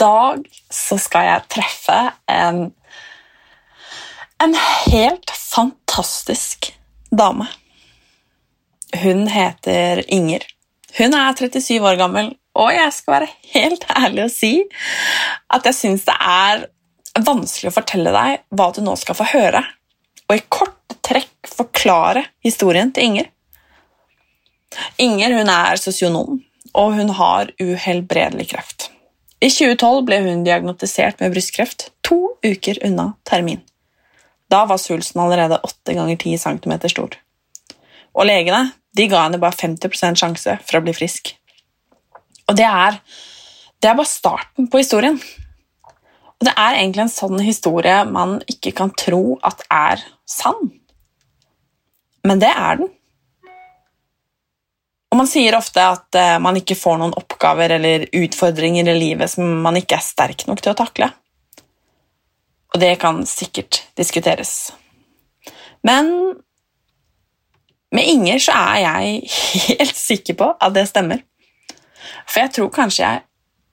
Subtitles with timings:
[0.00, 1.98] dag så skal jeg treffe
[2.30, 2.70] en,
[4.42, 6.72] en helt fantastisk
[7.10, 7.48] dame.
[9.02, 10.46] Hun heter Inger.
[10.96, 14.52] Hun er 37 år gammel, og jeg skal være helt ærlig og si
[15.52, 16.64] at jeg syns det er
[17.26, 19.62] vanskelig å fortelle deg hva du nå skal få høre,
[20.26, 23.30] og i korte trekk forklare historien til Inger.
[25.00, 26.40] Inger hun er sosionom,
[26.76, 28.75] og hun har uhelbredelig kreft.
[29.36, 33.60] I 2012 ble hun diagnotisert med brystkreft, to uker unna termin.
[34.48, 37.16] Da var svulsten allerede 8 ganger 10 cm stor.
[38.16, 41.34] Og legene de ga henne bare 50 sjanse for å bli frisk.
[42.48, 42.96] Og det er,
[43.82, 45.18] det er bare starten på historien.
[46.36, 50.70] Og det er egentlig en sånn historie man ikke kan tro at er sann.
[52.24, 52.92] Men det er den.
[55.16, 59.32] Og man sier ofte at eh, man ikke får noen oppgaver eller utfordringer i livet
[59.32, 61.06] som man ikke er sterk nok til å takle.
[62.74, 64.74] Og det kan sikkert diskuteres.
[65.88, 66.10] Men
[67.96, 69.30] med Inger så er jeg
[69.70, 71.22] helt sikker på at det stemmer.
[72.28, 73.24] For jeg tror kanskje jeg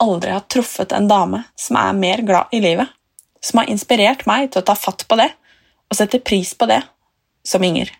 [0.07, 2.87] aldri har truffet en dame som er mer glad i livet,
[3.43, 5.27] som har inspirert meg til å ta fatt på det
[5.91, 6.79] og sette pris på det,
[7.43, 7.91] som Inger.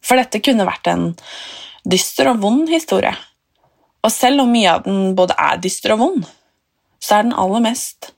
[0.00, 1.10] For dette kunne vært en
[1.84, 3.12] dyster og vond historie.
[4.04, 6.24] Og selv om mye av den både er dyster og vond,
[7.00, 8.12] så er den aller mest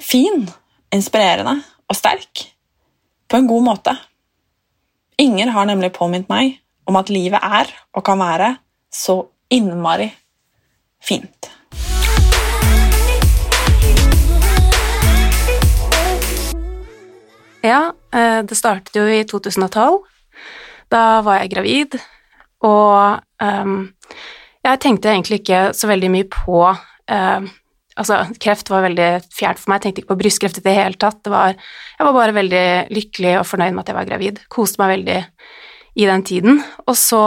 [0.00, 0.46] fin,
[0.92, 2.46] inspirerende og sterk.
[3.28, 3.96] På en god måte.
[5.20, 8.54] Inger har nemlig påminnet meg om at livet er og kan være
[8.92, 9.22] så
[9.52, 10.08] innmari
[11.00, 11.50] fint.
[17.62, 20.00] Ja, eh, det startet jo i 2012.
[20.90, 22.00] Da var jeg gravid,
[22.66, 23.80] og um,
[24.62, 27.50] jeg tenkte egentlig ikke så veldig mye på um,
[27.92, 29.06] Altså, kreft var veldig
[29.36, 31.18] fjernt for meg, jeg tenkte ikke på brystkreft i det hele tatt.
[31.20, 31.52] Det var,
[31.98, 34.40] jeg var bare veldig lykkelig og fornøyd med at jeg var gravid.
[34.48, 35.18] Koste meg veldig
[36.00, 36.62] i den tiden.
[36.86, 37.20] Og så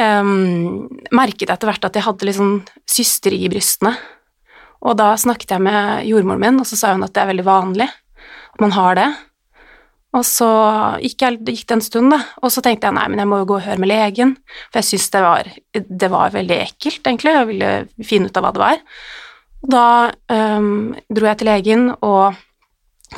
[0.00, 2.56] um, merket jeg etter hvert at jeg hadde litt sånn
[2.88, 3.92] syster i brystene.
[4.88, 7.46] Og da snakket jeg med jordmoren min, og så sa hun at det er veldig
[7.46, 7.90] vanlig
[8.54, 9.08] at man har det.
[10.14, 10.48] Og så
[11.02, 13.40] gikk, jeg, gikk det en stund, da, og så tenkte jeg nei, men jeg må
[13.40, 14.36] jo gå og høre med legen,
[14.68, 17.70] for jeg syntes det det var veldig ekkelt, egentlig, jeg ville
[18.06, 18.82] finne ut av hva det var.
[19.64, 19.86] Og da
[20.30, 22.38] um, dro jeg til legen, og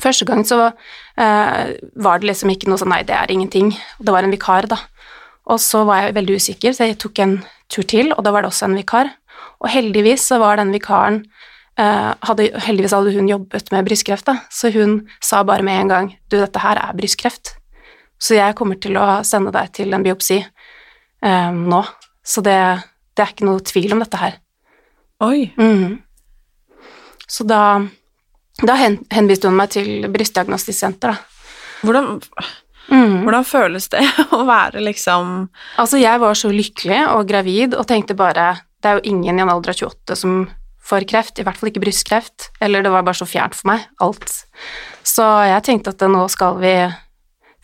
[0.01, 1.63] første gang så uh,
[2.07, 4.81] var det liksom ikke noe sånn nei, det er ingenting, det var en vikar, da.
[5.53, 7.37] Og så var jeg veldig usikker, så jeg tok en
[7.73, 9.13] tur til, og da var det også en vikar.
[9.61, 11.27] Og heldigvis så var den vikaren
[11.77, 16.11] hadde, Heldigvis hadde hun jobbet med brystkreft, da, så hun sa bare med en gang
[16.31, 17.57] du, dette her er brystkreft,
[18.17, 21.83] så jeg kommer til å sende deg til en biopsi eh, nå.
[22.27, 22.59] Så det,
[23.15, 24.39] det, er ikke noe tvil om dette her.
[25.25, 25.53] Oi.
[25.61, 25.99] Mm.
[27.29, 27.61] Så da,
[28.63, 31.33] da hen, henviste hun meg til brystdiagnostisk senter, da.
[31.85, 32.07] Hvordan,
[32.89, 33.17] mm.
[33.27, 34.01] hvordan føles det
[34.37, 35.35] å være liksom
[35.77, 38.47] Altså, jeg var så lykkelig og gravid og tenkte bare
[38.81, 40.39] Det er jo ingen i en alder av 28 som
[40.87, 42.51] får kreft, i hvert fall ikke brystkreft.
[42.63, 44.31] Eller det var bare så fjernt for meg, alt.
[45.07, 46.73] Så jeg tenkte at nå skal vi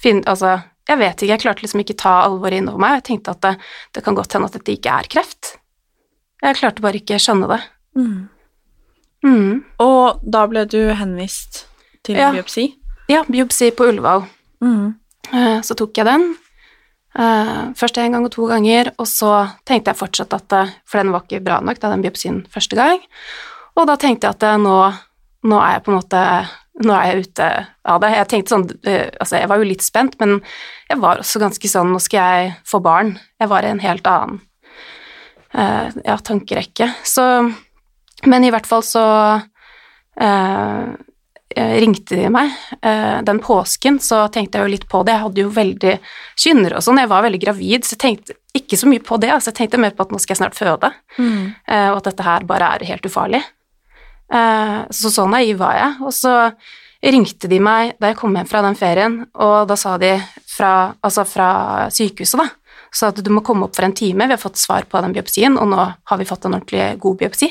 [0.02, 0.56] finne Altså,
[0.88, 2.96] jeg vet ikke, jeg klarte liksom ikke ta alvoret innover meg.
[2.98, 3.52] Jeg tenkte at det,
[3.94, 5.52] det kan godt hende at dette ikke er kreft.
[6.42, 7.60] Jeg klarte bare ikke skjønne det.
[9.22, 9.62] Mhm.
[9.78, 11.66] Og da ble du henvist
[12.02, 12.32] til Ja.
[12.34, 12.74] biopsi?
[13.08, 14.26] Ja, biopsi på Ullevål.
[14.60, 14.94] Mhm.
[15.32, 16.36] Eh, Så tok jeg den.
[17.12, 19.32] Eh, Først en gang og to ganger, og så
[19.68, 22.78] tenkte jeg fortsatt at eh, For den var ikke bra nok, da, den biopsien første
[22.78, 23.02] gang.
[23.76, 24.76] Og da tenkte jeg at eh, nå,
[25.48, 26.24] nå er jeg på en måte
[26.82, 27.46] nå er jeg ute
[27.84, 28.08] av det.
[28.16, 28.62] Jeg tenkte sånn,
[29.20, 30.38] altså jeg var jo litt spent, men
[30.88, 33.12] jeg var også ganske sånn, nå skal jeg få barn.
[33.38, 34.40] Jeg var i en helt annen
[35.52, 36.88] ja, tankerekke.
[37.04, 37.26] Så,
[38.24, 39.04] men i hvert fall så
[40.16, 40.96] eh,
[41.56, 42.52] ringte de meg.
[42.82, 45.16] Eh, den påsken så tenkte jeg jo litt på det.
[45.16, 45.96] Jeg hadde jo veldig
[46.44, 47.00] kynner og sånn.
[47.02, 49.32] Jeg var veldig gravid, så jeg tenkte ikke så mye på det.
[49.34, 51.42] Altså, jeg tenkte mer på at nå skal jeg snart føde, mm.
[51.92, 53.40] og at dette her bare er helt ufarlig.
[54.32, 55.92] Eh, så så naiv var jeg.
[56.06, 56.34] Og så
[57.02, 60.14] ringte de meg da jeg kom hjem fra den ferien, og da sa de
[60.48, 61.48] fra, altså fra
[61.92, 62.46] sykehuset, da,
[62.92, 65.16] sa at du må komme opp for en time, vi har fått svar på den
[65.16, 67.50] biopsien, og nå har vi fått en ordentlig god biopsi.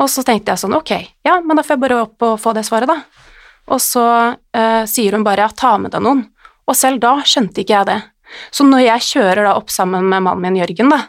[0.00, 0.92] Og så tenkte jeg sånn, ok,
[1.26, 3.28] ja, men da får jeg bare opp og få det svaret, da.
[3.70, 4.04] Og så
[4.56, 6.24] eh, sier hun bare ja, ta med deg noen.
[6.66, 7.98] Og selv da skjønte ikke jeg det.
[8.54, 11.04] Så når jeg kjører da opp sammen med mannen min Jørgen, da,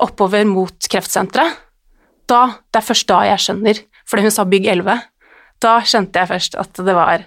[0.00, 1.58] oppover mot kreftsenteret,
[2.30, 5.00] da, det er først da jeg skjønner, fordi hun sa bygg 11,
[5.60, 7.26] da skjønte jeg først at det var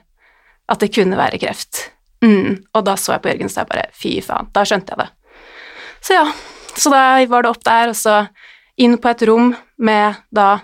[0.72, 1.92] At det kunne være kreft.
[2.24, 2.64] Mm.
[2.72, 5.10] Og da så jeg på Jørgen, så jeg bare fy faen, da skjønte jeg det.
[6.00, 6.24] Så ja,
[6.80, 8.14] så da var det opp der, og så
[8.80, 10.64] inn på et rom med da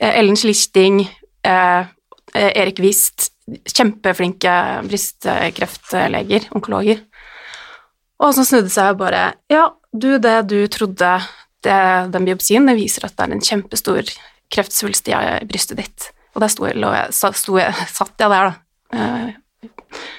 [0.00, 1.04] Ellen Schlichting,
[1.44, 1.86] eh,
[2.34, 3.30] Erik Wist,
[3.70, 4.52] kjempeflinke
[4.88, 7.02] brystkreftleger, onkologer.
[8.24, 11.10] Og så snudde seg og bare Ja, du, det du trodde
[11.64, 11.78] det,
[12.14, 14.10] Den biopsien, det viser at det er en kjempestor
[14.54, 15.14] kreftsvulst i
[15.48, 16.10] brystet ditt.
[16.34, 18.98] Og der sto jeg, sto jeg, satt jeg der, da.
[18.98, 19.70] Eh,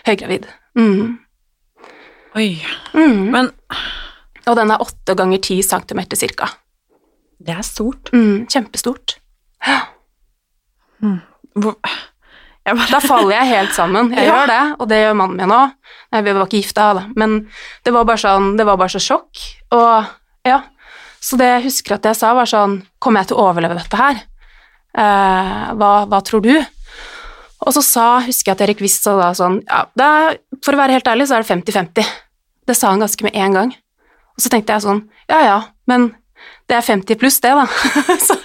[0.07, 0.47] høygravid.
[0.79, 1.17] Mm.
[2.35, 2.49] Oi.
[2.93, 3.31] Mm.
[3.31, 3.51] Men
[4.45, 6.47] Og den er åtte ganger ti centimeter cirka.
[7.39, 8.11] det er stort.
[8.13, 9.17] Mm, kjempestort.
[12.65, 14.11] Jeg bare, Da faller jeg helt sammen.
[14.15, 14.31] Jeg Ja.
[14.33, 15.73] gjør det, og det gjør mannen min òg.
[16.15, 17.35] Vi var ikke gifta, da, men
[17.85, 19.41] det var bare sånn, det var bare så sjokk.
[19.75, 20.05] Og
[20.47, 20.61] ja,
[21.19, 23.97] så det jeg husker at jeg sa, var sånn Kommer jeg til å overleve dette
[23.99, 24.21] her?
[24.95, 26.53] Eh, hva, hva tror du?
[27.65, 30.79] Og så sa, husker jeg at Erik Wist sa da sånn Ja, er, for å
[30.79, 32.13] være helt ærlig, så er det 50-50.
[32.69, 33.73] Det sa han ganske med en gang.
[34.37, 35.01] Og så tenkte jeg sånn
[35.31, 35.57] Ja ja,
[35.89, 36.11] men
[36.69, 37.65] det er 50 pluss det, da.
[38.27, 38.37] så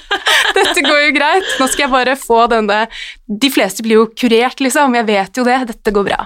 [0.58, 1.49] dette går jo greit.
[1.61, 2.81] Nå skal jeg bare få denne
[3.26, 4.94] De fleste blir jo kurert, liksom.
[4.99, 5.58] Jeg vet jo det.
[5.73, 6.20] Dette går bra.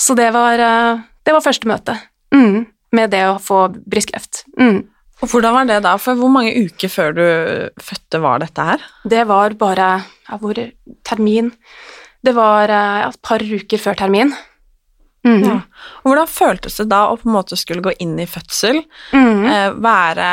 [0.00, 1.94] Så det var, eh, det var første møte
[2.34, 2.64] mm,
[2.98, 4.44] med det å få brystkreft.
[4.58, 4.80] Mm.
[5.22, 5.92] og hvordan var det da?
[6.02, 7.22] For hvor mange uker før du
[7.80, 8.82] fødte var dette her?
[9.08, 10.58] Det var bare ja, hvor
[11.06, 11.52] termin
[12.24, 14.34] Det var eh, ja, et par uker før termin.
[15.24, 15.40] Mm.
[15.46, 15.54] Ja.
[16.02, 18.82] Og hvordan føltes det da å på en måte skulle gå inn i fødsel,
[19.14, 19.44] Mm.
[19.48, 20.28] eh, være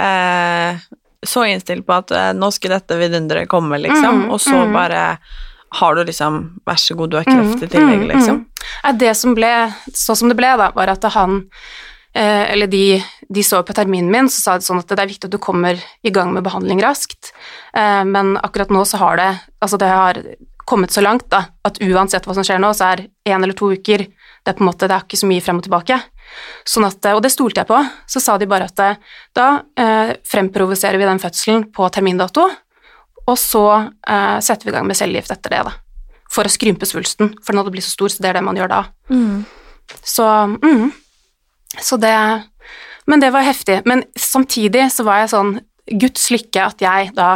[0.00, 0.78] eh,
[1.26, 4.74] så innstilt på at eh, nå skal dette vidunderet komme, liksom, Mm, og så mm.
[4.74, 5.02] bare
[5.72, 8.44] har du liksom Vær så god, du har kreft i tillegg, Mm, mm, liksom.
[8.98, 11.42] Det som ble, så som det ble, da, var at han
[12.14, 15.10] eh, Eller de, de så på terminen min, så sa de sånn at det er
[15.14, 17.32] viktig at du kommer i gang med behandling raskt,
[17.74, 19.30] eh, men akkurat nå så har det
[19.62, 20.18] Altså, det har
[20.64, 23.72] kommet så langt da, at uansett hva som skjer nå, så er én eller to
[23.72, 24.06] uker
[24.42, 25.98] det er på en måte, det er ikke så mye frem og tilbake.
[26.68, 27.78] Sånn at, og det stolte jeg på.
[28.10, 29.00] Så sa de bare at eh,
[29.36, 29.48] da
[29.78, 32.46] eh, fremprovoserer vi den fødselen på termindato,
[33.22, 35.74] og så eh, setter vi i gang med cellegift etter det, da.
[36.32, 38.58] For å skrympe svulsten, for den hadde blitt så stor, så det er det man
[38.58, 38.80] gjør da.
[40.08, 40.24] Så,
[40.62, 40.88] mm.
[41.82, 42.16] så det
[43.04, 43.80] Men det var heftig.
[43.84, 45.56] Men samtidig så var jeg sånn
[45.98, 47.32] Guds lykke at jeg da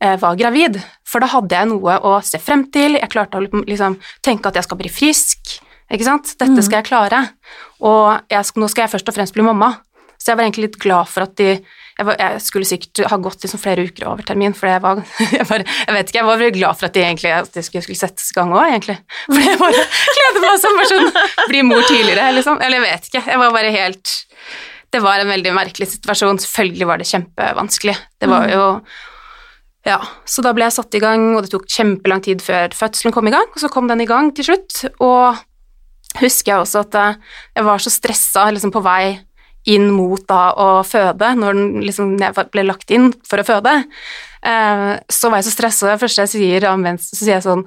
[0.00, 3.44] eh, var gravid, for da hadde jeg noe å se frem til, jeg klarte å
[3.44, 5.58] liksom tenke at jeg skal bli frisk,
[5.98, 7.22] ikke sant, dette skal jeg klare,
[7.84, 9.74] og jeg nå skal jeg først og fremst bli mamma,
[10.18, 11.50] så jeg var egentlig litt glad for at de
[11.94, 15.02] jeg, var, jeg skulle sikkert ha gått liksom flere uker over termin, for jeg var
[15.36, 17.62] jeg, bare, jeg vet ikke, jeg var veldig glad for at de egentlig at de
[17.62, 18.98] skulle, skulle settes i gang òg, egentlig.
[19.28, 19.84] For jeg bare
[20.16, 22.58] gleder meg som person sånn Bli mor tidligere, liksom.
[22.64, 23.24] Eller jeg vet ikke.
[23.30, 24.14] Jeg var bare helt
[24.94, 26.40] Det var en veldig merkelig situasjon.
[26.42, 27.96] Selvfølgelig var det kjempevanskelig.
[28.22, 28.66] Det var jo
[29.86, 33.14] Ja, så da ble jeg satt i gang, og det tok kjempelang tid før fødselen
[33.14, 35.44] kom i gang, og så kom den i gang til slutt, og
[36.20, 37.20] husker jeg også at eh,
[37.58, 39.18] jeg var så stressa liksom på vei
[39.70, 43.78] inn mot da å føde, når den liksom jeg ble lagt inn for å føde,
[44.44, 45.92] eh, så var jeg så stressa.
[45.92, 47.64] Det første jeg sier om venstre, så sier jeg sånn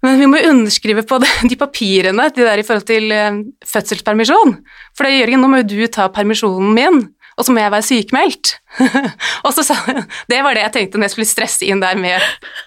[0.00, 4.58] men vi må underskrive på det, de papirene de der i forhold til eh, fødselspermisjon.
[4.96, 7.02] For det, Jørgen, nå må jo du ta permisjonen min,
[7.36, 8.54] og så må jeg være sykemeldt.
[9.46, 9.76] og så sa
[10.28, 12.22] Det var det jeg tenkte når jeg skulle stresse inn der med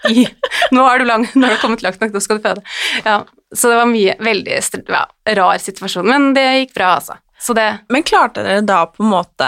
[0.10, 0.25] i
[0.74, 2.63] Nå har du, lang, nå har du kommet langt nok, nå skal du føde.
[3.05, 3.22] Ja,
[3.55, 5.03] så det var mye veldig ja,
[5.38, 7.19] rar situasjon, men det gikk bra, altså.
[7.43, 9.48] Så det Men klarte dere da på en måte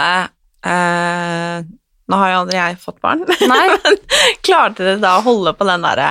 [0.68, 1.62] eh,
[2.06, 3.96] Nå har jo aldri jeg fått barn, men
[4.44, 6.10] klarte dere da å holde på den derre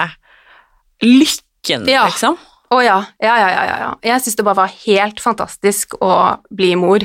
[1.05, 2.05] lykken, Ja.
[2.09, 2.37] liksom?
[2.73, 2.97] Å ja.
[3.21, 3.89] Ja, ja, ja, ja, ja.
[4.03, 6.11] Jeg syns det bare var helt fantastisk å
[6.49, 7.03] bli mor,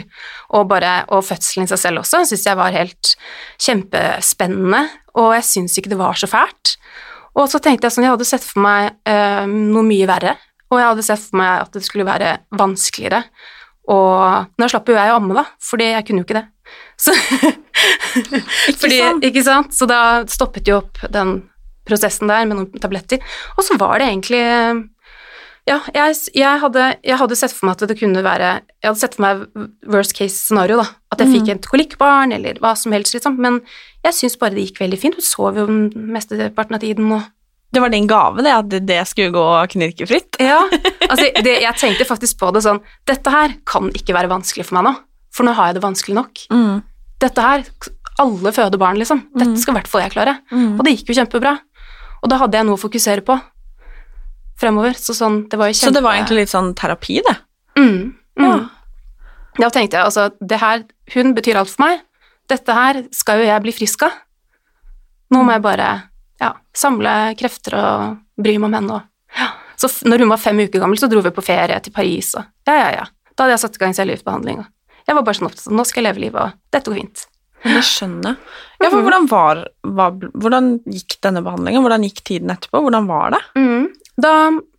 [0.56, 3.12] og, bare, og fødselen i seg selv også syns jeg var helt
[3.60, 4.86] kjempespennende,
[5.20, 6.74] og jeg syns ikke det var så fælt.
[7.38, 10.34] Og så tenkte jeg sånn, jeg hadde sett for meg eh, noe mye verre,
[10.70, 13.24] og jeg hadde sett for meg at det skulle være vanskeligere.
[13.90, 16.46] Og nå slapp jo jeg å amme, da, fordi jeg kunne jo ikke det.
[17.00, 17.14] Så,
[18.80, 19.26] fordi, sant?
[19.26, 19.74] Ikke sant?
[19.74, 21.40] Så da stoppet jo opp den
[21.88, 23.22] prosessen der med noen tabletter.
[23.56, 24.42] Og så var det egentlig
[25.68, 29.00] Ja, jeg, jeg, hadde, jeg hadde sett for meg at det kunne være Jeg hadde
[29.02, 29.42] sett for meg
[29.90, 30.86] worst case scenario, da.
[31.10, 33.40] At jeg fikk et kolikkbarn, eller hva som helst, liksom.
[33.42, 33.58] Men
[34.06, 35.18] jeg syns bare det gikk veldig fint.
[35.18, 37.26] Hun sov jo mesteparten av tiden og
[37.70, 40.40] Det var din gave, det, at det skulle gå knirkefritt?
[40.42, 40.64] Ja,
[41.10, 44.78] altså det, jeg tenkte faktisk på det sånn Dette her kan ikke være vanskelig for
[44.78, 44.94] meg nå,
[45.34, 46.42] for nå har jeg det vanskelig nok.
[46.50, 46.80] Mm.
[47.22, 47.62] Dette her
[48.20, 49.22] Alle føder barn, liksom.
[49.38, 50.34] Dette skal i hvert fall jeg klare.
[50.50, 50.74] Mm.
[50.74, 51.54] Og det gikk jo kjempebra.
[52.20, 53.38] Og da hadde jeg noe å fokusere på
[54.60, 54.98] fremover.
[55.00, 55.88] Så sånn, det var jo kjempe...
[55.88, 57.36] Så det var egentlig litt sånn terapi, det?
[57.78, 58.44] Mm, mm.
[58.44, 58.58] Ja.
[59.60, 60.84] Da tenkte jeg altså, det her,
[61.14, 62.04] hun betyr alt for meg.
[62.50, 64.20] Dette her skal jo jeg bli frisk av.
[65.30, 65.88] Nå må jeg bare
[66.40, 68.98] ja, samle krefter og bry meg om henne.
[68.98, 69.50] Og, ja.
[69.80, 72.46] Så når hun var fem uker gammel, så dro vi på ferie til Paris, og
[72.68, 73.08] ja, ja, ja.
[73.34, 74.64] Da hadde jeg satt i gang cellegiftbehandling.
[75.08, 77.22] Jeg var bare sånn opptatt av nå skal jeg leve livet, og dette går fint.
[77.60, 78.36] Jeg skjønner.
[78.80, 81.82] Ja, for hvordan var, var Hvordan gikk denne behandlingen?
[81.84, 82.80] Hvordan gikk tiden etterpå?
[82.86, 83.40] Hvordan var det?
[83.60, 83.88] Mm.
[84.20, 84.34] Da,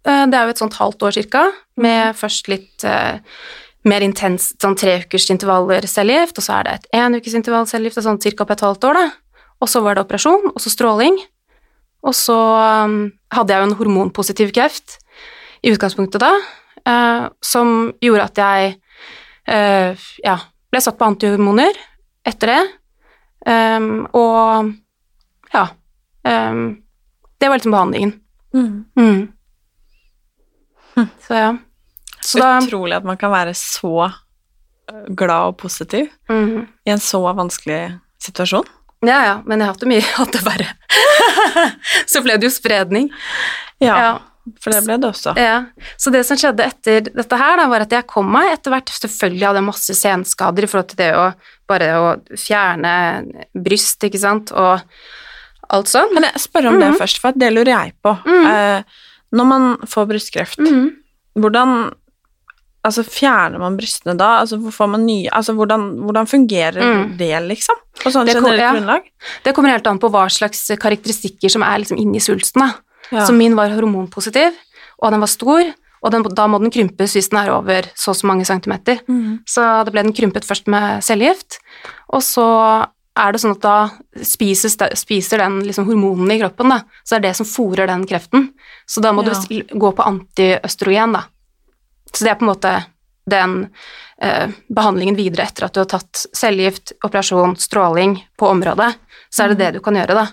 [0.05, 1.43] eh, det er jo et sånt halvt år cirka,
[1.81, 3.21] med først litt eh,
[3.89, 7.69] mer intens sånn tre ukers intervaller cellegift, og så er det et en ukes intervall
[7.69, 9.37] cellegift, og sånn cirka på et halvt år, da.
[9.61, 11.17] Og så var det operasjon, og så stråling.
[12.01, 12.37] Og så
[12.85, 14.97] um, hadde jeg jo en hormonpositiv kreft
[15.61, 16.31] i utgangspunktet da,
[16.89, 18.71] eh, som gjorde at jeg
[19.53, 20.37] eh, ja,
[20.73, 21.77] ble satt på antihormoner
[22.25, 22.61] etter det.
[23.41, 24.67] Um, og
[25.49, 25.63] ja
[26.29, 26.59] um,
[27.41, 28.11] Det var liksom behandlingen.
[28.53, 29.31] Mm.
[31.25, 31.55] Så ja.
[32.21, 34.11] Så da Utrolig at man kan være så
[34.91, 36.67] øh, glad og positiv mm.
[36.85, 38.67] i en så vanskelig situasjon.
[39.01, 40.67] Ja, ja, men jeg har hatt det mye hatt det verre.
[42.11, 43.07] så ble det jo spredning.
[43.81, 44.11] Ja, Ja.
[44.61, 45.33] for det ble det også.
[45.37, 45.55] Ja.
[46.01, 48.89] Så det som skjedde etter dette her, da, var at jeg kom meg etter hvert
[48.93, 51.25] Selvfølgelig hadde jeg masse senskader i forhold til det å
[51.69, 52.93] bare å fjerne
[53.55, 54.81] bryst, ikke sant, og
[55.71, 56.09] alt sånn.
[56.13, 58.11] Kan jeg spørre om det først, for det lurer jeg på.
[58.27, 58.81] Eh,
[59.31, 60.89] når man får brystkreft, Mhm.
[61.39, 61.93] hvordan
[62.83, 64.39] Altså, fjerner man brystene da?
[64.41, 67.17] Altså, får man nye Altså, hvordan, hvordan fungerer Mm.
[67.17, 67.75] det, liksom?
[68.01, 68.71] På sånn Det kom- generelt ja.
[68.73, 69.01] grunnlag?
[69.43, 72.61] Det kommer helt an på hva slags karakteristikker som er liksom inni svulsten.
[72.61, 72.73] Da.
[73.11, 73.25] Ja.
[73.27, 74.53] Så min var hormonpositiv,
[75.03, 75.73] og den var stor,
[76.03, 78.99] og den, da må den krympes hvis den er over så og så mange centimeter.
[79.07, 79.39] Mm.
[79.45, 81.59] Så da ble den krympet først med cellegift,
[82.09, 83.89] og så er det sånn at da
[84.23, 86.79] spises, spiser den liksom hormonene i kroppen, da.
[87.05, 88.53] Så det er det som fôrer den kreften.
[88.87, 89.33] Så da må Ja.
[89.33, 91.23] du gå på antiøstrogen, da.
[92.11, 92.73] Så det er på en måte
[93.31, 93.55] den
[94.21, 98.91] eh, behandlingen videre etter at du har tatt cellegift, operasjon, stråling på området,
[99.29, 100.27] så er det det du kan gjøre, da.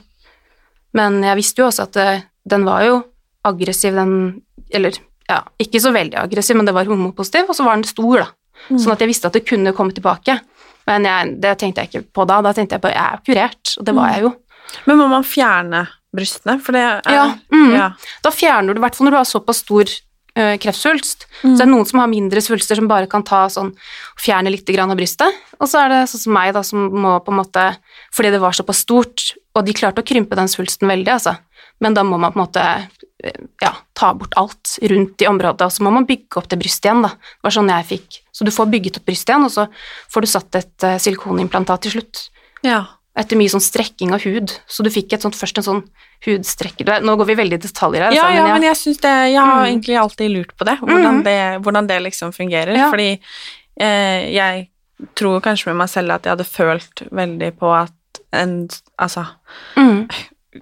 [0.98, 2.08] Men jeg visste jo også at det,
[2.48, 3.02] den var jo
[3.48, 4.42] aggressiv, den
[4.74, 4.96] Eller
[5.28, 8.28] ja, ikke så veldig aggressiv, men det var homopositiv, og så var den stor, da.
[8.68, 10.34] Sånn at jeg visste at det kunne komme tilbake.
[10.88, 12.40] Men jeg, det tenkte jeg ikke på da.
[12.44, 14.32] Da tenkte jeg på jeg er kurert, og det var jeg jo.
[14.88, 16.58] Men må man fjerne brystene?
[16.64, 17.72] For det er Ja, mm.
[17.76, 17.88] ja.
[18.24, 19.92] Da fjerner du, i hvert fall når du har såpass stor
[20.38, 23.72] eh, kreftsvulst, så det er noen som har mindre svulster som bare kan ta sånn,
[24.20, 27.34] fjerne litt av brystet, og så er det sånn som meg da, som må på
[27.34, 27.64] en måte,
[28.14, 31.36] fordi det var såpass stort, og de klarte å krympe den svulsten veldig, altså,
[31.82, 32.66] men da må man på en måte,
[33.24, 36.60] eh, ja, ta bort alt rundt i området, og så må man bygge opp det
[36.60, 39.48] brystet igjen da, det var sånn jeg fikk, så du får bygget opp brystet igjen,
[39.48, 39.68] og så
[40.14, 42.28] får du satt et eh, silikonimplantat til slutt,
[42.66, 42.84] ja.
[43.18, 45.82] Etter mye sånn strekking av hud, så du fikk sånt, først en sånn
[46.24, 49.00] hudstrekker, nå går vi veldig i detaljer her, Ja, altså, ja, jeg- men jeg syns
[49.02, 49.68] det Jeg har Mm.
[49.72, 51.24] egentlig alltid lurt på det, hvordan, mm.
[51.24, 52.76] det, hvordan det liksom fungerer.
[52.76, 52.90] Ja.
[52.90, 53.18] Fordi
[53.80, 54.68] eh, jeg
[55.14, 57.92] tror kanskje med meg selv at jeg hadde følt veldig på at
[58.32, 59.26] en altså
[59.76, 60.08] Mm.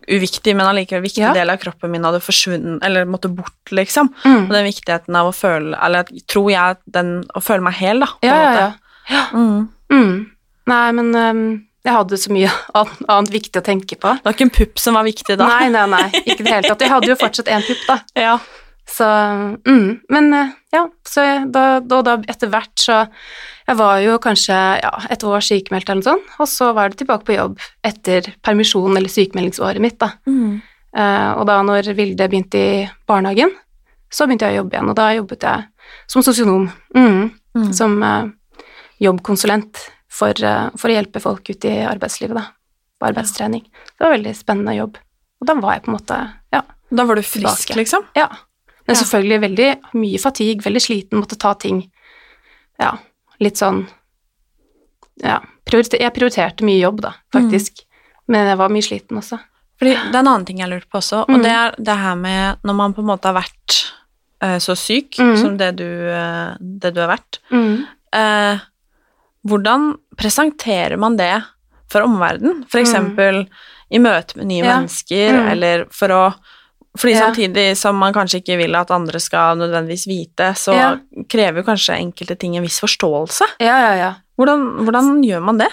[0.08, 1.32] uviktig, men allikevel viktig Ja.
[1.32, 4.10] del av kroppen min hadde forsvunnet, eller måtte bort, liksom.
[4.24, 4.44] Mm.
[4.46, 8.06] Og den viktigheten av å føle Eller tror jeg den Å føle meg hel, da.
[8.06, 8.72] på en Ja, ja,
[9.10, 9.26] ja.
[9.32, 9.68] Mm.
[9.90, 10.26] Mm.
[10.66, 12.52] Nei, men øhm, jeg hadde så mye
[12.82, 14.12] annet, viktig å tenke på.
[14.18, 15.48] Det var ikke en pupp som var viktig da.
[15.48, 16.86] Nei, nei, nei, ikke i det hele tatt.
[16.86, 18.00] Jeg hadde jo fortsatt én pupp, da.
[18.26, 18.38] Ja.
[18.86, 19.06] Så
[19.66, 20.06] mm.
[20.14, 23.00] Men øh, ja, så da, da, da etter hvert så
[23.66, 27.00] Jeg var jo kanskje ja, et år sykemeldt eller noe sånt, og så var det
[27.00, 30.12] tilbake på jobb etter permisjon eller sykemeldingsåret mitt, da.
[30.30, 30.60] Mm.
[30.94, 33.50] Uh, og da når Vilde begynte i barnehagen,
[34.06, 36.68] så begynte jeg å jobbe igjen, og da jobbet jeg som sosionom.
[36.94, 37.18] Mm.
[37.58, 37.66] Mm.
[37.74, 38.30] Som uh,
[39.02, 39.82] jobbkonsulent
[40.16, 42.46] for, eh, for å hjelpe folk ut i arbeidslivet, da.
[43.00, 43.62] På arbeidstrening.
[43.68, 44.96] Det var en veldig spennende jobb.
[45.42, 46.20] Og da var jeg på en måte
[46.52, 46.62] Ja.
[46.90, 47.76] Da var du frisk, Tilbake.
[47.82, 48.04] liksom?
[48.16, 48.28] ja.
[48.86, 49.02] Men Ja.
[49.02, 49.68] selvfølgelig veldig
[49.98, 51.90] mye fatigue, veldig sliten, måtte ta ting
[52.80, 52.92] Ja,
[53.40, 53.86] litt sånn
[55.22, 55.40] Ja.
[55.66, 57.80] Prioriter, jeg prioriterte mye jobb, da, faktisk.
[58.28, 59.38] Men jeg var mye sliten også.
[59.80, 62.14] Fordi det er en annen ting jeg lurte på også, og det er det her
[62.16, 63.92] med når man på en måte har vært
[64.42, 65.36] uh, så syk Mm.
[65.40, 67.86] som det du, uh, det du har vært, Mm.
[69.46, 71.42] Hvordan presenterer man det
[71.92, 72.64] for omverdenen?
[72.70, 73.44] For eksempel
[73.94, 74.80] i møte med nye Ja.
[74.80, 75.50] mennesker, Mm.
[75.52, 76.34] eller for å
[76.96, 77.26] fordi Ja.
[77.30, 80.96] samtidig som man kanskje ikke vil at andre skal nødvendigvis vite, så Ja.
[81.28, 83.42] krever kanskje enkelte ting en viss forståelse.
[83.60, 84.14] Ja, ja, ja.
[84.38, 85.68] Hvordan, hvordan gjør man det?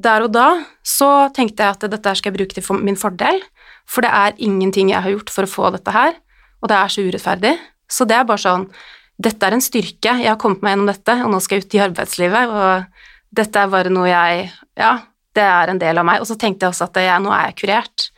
[0.00, 3.40] Der og da så tenkte jeg at dette skal jeg bruke til min fordel,
[3.86, 6.14] for det er ingenting jeg har gjort for å få dette her,
[6.62, 7.58] og det er så urettferdig.
[7.90, 8.70] Så det er bare sånn
[9.18, 11.74] Dette er en styrke, jeg har kommet meg gjennom dette, og nå skal jeg ut
[11.74, 14.92] i arbeidslivet, og dette er bare noe jeg Ja,
[15.34, 16.22] det er en del av meg.
[16.22, 18.08] Og så tenkte jeg også at jeg, nå er jeg kurert,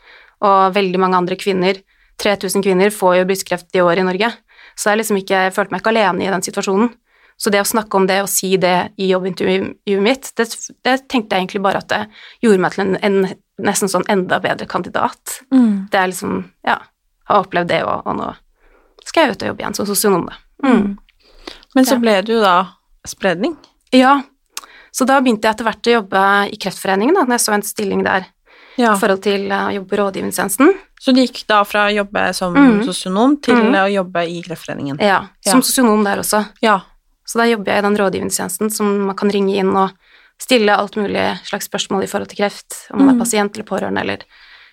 [0.45, 1.80] og veldig mange andre kvinner,
[2.21, 4.28] 3000 kvinner, får jo brystkreft i år i Norge,
[4.76, 6.92] så jeg liksom ikke, jeg følte meg ikke alene i den situasjonen.
[7.40, 10.45] Så det å snakke om det og si det i jobbintervjuet mitt, det,
[10.85, 12.02] det tenkte jeg egentlig bare at det
[12.45, 15.38] gjorde meg til en, en nesten sånn enda bedre kandidat.
[15.88, 16.76] Det er liksom, ja,
[17.30, 18.28] har opplevd det, og, og nå
[19.09, 20.37] skal jeg ut og jobbe igjen som sosionom, da.
[20.64, 20.98] Mm.
[21.74, 22.56] Men så ble det jo da
[23.06, 23.56] spredning.
[23.92, 24.22] Ja,
[24.92, 27.62] så da begynte jeg etter hvert å jobbe i Kreftforeningen, da, når jeg så en
[27.62, 28.26] stilling der
[28.76, 28.94] Ja.
[28.94, 30.72] i forhold til eh, å jobbe på rådgivningstjenesten.
[31.00, 32.84] Så du gikk da fra å jobbe som mm.
[32.86, 33.74] sosionom til mm.
[33.74, 34.98] å jobbe i Kreftforeningen?
[35.00, 35.52] Ja, Ja.
[35.52, 36.44] som sosionom der også.
[36.62, 36.80] Ja.
[37.24, 39.90] Så da jobber jeg i den rådgivningstjenesten som man kan ringe inn og
[40.40, 43.20] stille alt mulig slags spørsmål i forhold til kreft, om man Mm.
[43.20, 44.18] er pasient eller pårørende, eller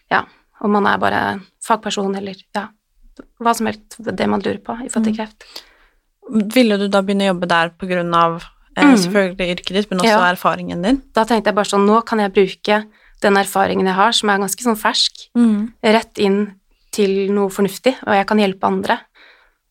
[0.09, 0.23] ja,
[0.61, 2.67] om man er bare fagperson, eller ja,
[3.39, 5.17] hva som helst det man lurer på i forhold til Mm.
[5.17, 5.43] kreft.
[6.29, 8.43] Ville du da begynne å jobbe der på grunn av
[8.77, 8.97] eh, Mhm.
[8.97, 10.31] selvfølgelig yrket ditt, men også Ja.
[10.33, 11.01] erfaringen din?
[11.13, 12.85] Da tenkte jeg bare sånn, nå kan jeg bruke
[13.21, 15.29] den erfaringen jeg har, som er ganske sånn fersk,
[15.83, 16.53] rett inn
[16.91, 18.99] til noe fornuftig, og jeg kan hjelpe andre.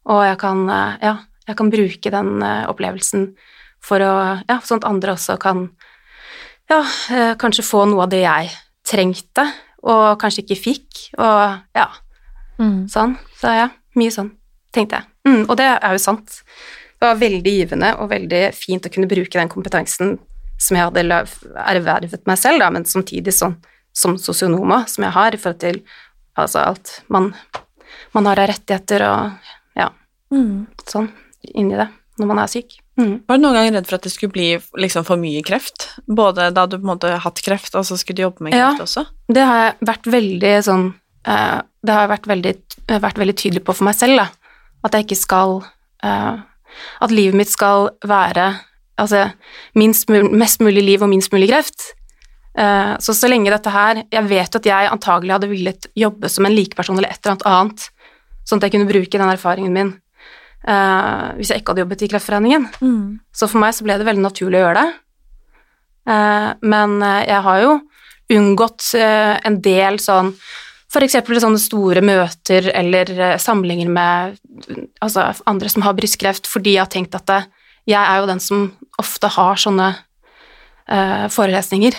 [0.06, 3.34] Og jeg kan, eh, ja, jeg kan bruke den eh, opplevelsen
[3.80, 5.70] for å, ja, sånn at andre også kan,
[6.68, 8.50] ja, eh, kanskje få noe av det jeg
[8.84, 9.52] trengte,
[9.84, 11.88] og kanskje ikke fikk, og ja,
[12.58, 13.16] sånn.
[13.38, 14.32] Så ja, mye sånn,
[14.72, 15.04] tenkte jeg.
[15.26, 16.40] Mm, og det er jo sant.
[16.96, 20.16] Det var veldig givende og veldig fint å kunne bruke den kompetansen
[20.56, 21.02] som jeg hadde
[21.66, 23.58] ervervet meg selv, da, men samtidig sånn,
[23.92, 25.82] som sosionom som jeg har, i forhold til
[26.36, 27.30] altså alt man,
[28.16, 29.90] man har av rettigheter og ja,
[30.88, 31.10] sånn
[31.54, 32.78] inni det når man er syk.
[32.96, 33.18] Mm.
[33.28, 34.46] Var du noen gang redd for at det skulle bli
[34.80, 35.90] liksom for mye kreft?
[36.08, 38.56] Både da du på en måte har hatt kreft, og så skulle du jobbe med
[38.56, 38.70] Ja.
[38.72, 39.04] kreft også?
[39.28, 40.86] Det har jeg vært veldig sånn
[41.28, 42.54] eh, Det har jeg vært veldig,
[43.04, 44.26] vært veldig tydelig på for meg selv, da.
[44.84, 45.60] At jeg ikke skal
[46.04, 46.36] uh,
[47.02, 48.54] At livet mitt skal være
[48.96, 49.26] altså
[49.76, 51.90] minst mest mulig liv og minst mulig kreft.
[52.56, 56.46] Uh, så så lenge dette her Jeg vet at jeg antagelig hadde villet jobbe som
[56.48, 57.88] en likeperson eller et eller annet annet,
[58.48, 59.90] sånn at jeg kunne bruke den erfaringen min
[60.64, 62.70] uh, hvis jeg ikke hadde jobbet i Kreftforeningen.
[63.36, 65.02] Så for meg så ble det veldig naturlig å gjøre det.
[66.62, 67.70] Men jeg har jo
[68.30, 70.28] unngått en del sånn
[71.04, 74.36] eksempel sånne store møter eller eh, samlinger med
[75.04, 77.40] altså, andre som har brystkreft, fordi jeg har tenkt at det,
[77.90, 81.94] jeg er jo den som ofte har sånne uh, forelesninger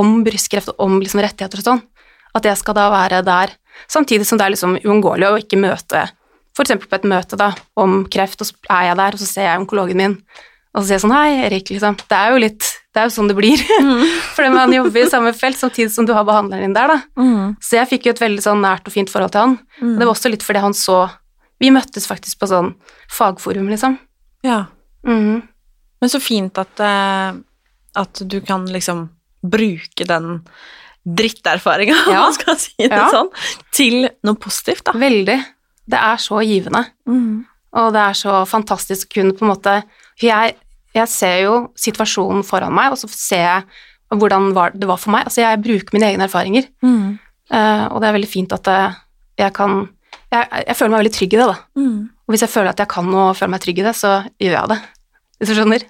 [0.00, 1.82] om brystkreft og om liksom, rettigheter og sånn.
[2.34, 3.52] At jeg skal da være der,
[3.90, 6.06] samtidig som det er liksom uunngåelig å ikke møte
[6.62, 7.50] eksempel på et møte da,
[7.80, 10.16] om kreft, og så er jeg der, og så ser jeg onkologen min,
[10.74, 11.98] og så sier jeg sånn Hei, Erik, liksom.
[11.98, 13.58] Det er jo litt Det er jo sånn det blir.
[14.36, 16.98] Fordi man jobber i samme felt samtidig som du har behandleren din der, da.
[17.58, 19.56] Så jeg fikk jo et veldig sånn nært og fint forhold til han.
[19.80, 21.00] Det var også litt fordi han så
[21.62, 22.72] Vi møttes faktisk på sånn
[23.14, 23.94] fagforum, liksom.
[24.44, 24.64] Ja.
[25.06, 25.42] Mm.
[26.02, 27.36] Men så fint at, eh,
[28.02, 29.06] at du kan liksom
[29.40, 30.42] bruke den
[31.06, 33.08] dritterfaringa, om man skal si det Ja.
[33.12, 33.30] sånn,
[33.72, 34.92] til noe positivt, da.
[34.92, 35.38] Veldig.
[35.88, 36.84] Det er så givende.
[37.74, 39.82] Og det er så fantastisk å kunne på en måte
[40.20, 40.56] jeg,
[40.94, 43.64] jeg ser jo situasjonen foran meg, og så ser jeg
[44.14, 45.24] hvordan det var for meg.
[45.26, 46.68] Altså, jeg bruker mine egne erfaringer.
[46.84, 48.94] Eh, og det er veldig fint at eh,
[49.38, 49.88] jeg kan
[50.32, 51.56] jeg, jeg føler meg veldig trygg i det, da.
[52.24, 54.54] Og hvis jeg føler at jeg kan og føler meg trygg i det, så gjør
[54.56, 54.78] jeg det.
[55.38, 55.84] Hvis du skjønner?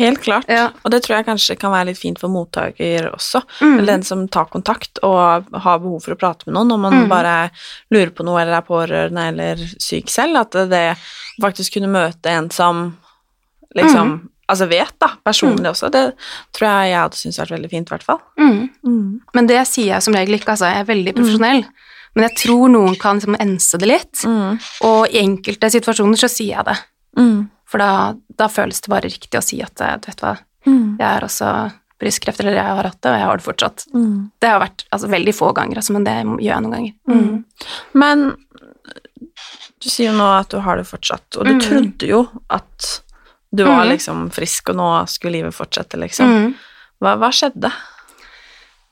[0.00, 0.46] Helt klart.
[0.48, 0.70] Ja.
[0.84, 3.42] Og det tror jeg kanskje kan være litt fint for mottaker også.
[3.60, 3.74] Mm.
[3.74, 6.94] Eller den som tar kontakt og har behov for å prate med noen, om man
[7.02, 7.08] Mm.
[7.10, 7.50] bare
[7.92, 10.36] lurer på noe eller er pårørende eller syk selv.
[10.40, 10.96] At det
[11.42, 12.96] faktisk kunne møte en som
[13.76, 14.29] liksom Mm.
[14.50, 15.90] Altså vet, da, personlig også.
[15.94, 16.02] Det
[16.56, 18.20] tror jeg jeg hadde syntes vært veldig fint, i hvert fall.
[18.40, 19.20] Mm.
[19.38, 20.68] Men det sier jeg som regel ikke, altså.
[20.72, 21.64] Jeg er veldig profesjonell.
[22.18, 24.24] Men jeg tror noen kan liksom ense det litt.
[24.82, 26.78] Og i enkelte situasjoner så sier jeg det.
[27.70, 27.90] For da,
[28.34, 30.32] da føles det bare riktig å si at eh, du vet hva,
[30.66, 31.50] jeg er også
[32.02, 33.84] brystkreft, eller jeg har hatt det, og jeg har det fortsatt.
[34.42, 36.94] Det har vært altså, veldig få ganger, altså, men det gjør jeg noen ganger.
[37.06, 37.44] Mm.
[38.02, 38.24] Men
[39.80, 41.60] du sier jo nå at du har det fortsatt, og du Mm.
[41.62, 42.88] trodde jo at
[43.52, 43.90] du var Mm.
[43.92, 46.26] liksom frisk, og nå skulle livet fortsette, liksom.
[46.30, 46.54] Mm.
[47.00, 47.70] Hva, hva skjedde?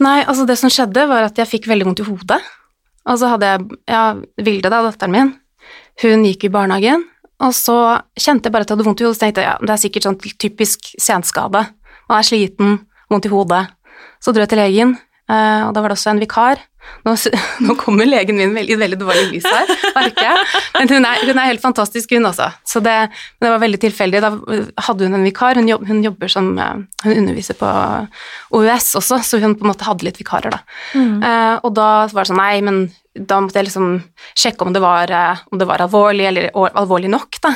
[0.00, 2.40] Nei, altså det som skjedde var at jeg fikk veldig vondt i hodet.
[3.08, 4.02] Og så hadde jeg, ja,
[4.44, 5.30] Vilde da, datteren min,
[6.02, 7.04] hun gikk i barnehagen,
[7.40, 9.58] og så kjente jeg bare at jeg hadde vondt i hodet, så tenkte jeg, ja,
[9.62, 11.64] det er sikkert sånn typisk senskade.
[12.08, 12.78] Man er sliten,
[13.10, 13.64] vondt i hodet.
[14.22, 14.96] Så dro jeg til legen,
[15.28, 16.62] og da var det også en vikar.
[17.06, 17.14] Nå,
[17.64, 20.44] nå kommer legen min i veldig dårlig lys her, merker jeg.
[20.76, 22.50] Men hun er, hun er helt fantastisk, hun også.
[22.68, 22.96] Så det,
[23.38, 24.22] men det var veldig tilfeldig.
[24.24, 24.32] Da
[24.86, 25.58] hadde hun en vikar.
[25.58, 27.68] Hun, jobb, hun jobber som eh, Hun underviser på
[28.56, 30.62] OUS også, så hun på en måte hadde litt vikarer, da.
[30.96, 32.80] Eh, og da var det sånn, nei, men
[33.18, 33.92] da måtte jeg liksom
[34.38, 37.54] sjekke om det var, eh, om det var alvorlig, eller alvorlig nok, da.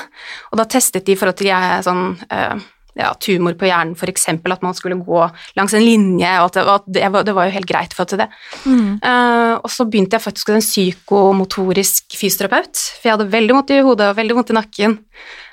[0.50, 2.62] Og da testet de for at jeg sånn eh,
[2.98, 5.22] ja, tumor på hjernen, eksempel, at man skulle gå
[5.56, 8.04] langs en linje, og at det, at det, var, det var jo helt greit for
[8.04, 8.28] at det.
[8.68, 13.72] Eh, og så begynte jeg faktisk hos en psykomotorisk fysioterapeut, for jeg hadde veldig vondt
[13.72, 14.98] i hodet og veldig vondt i nakken.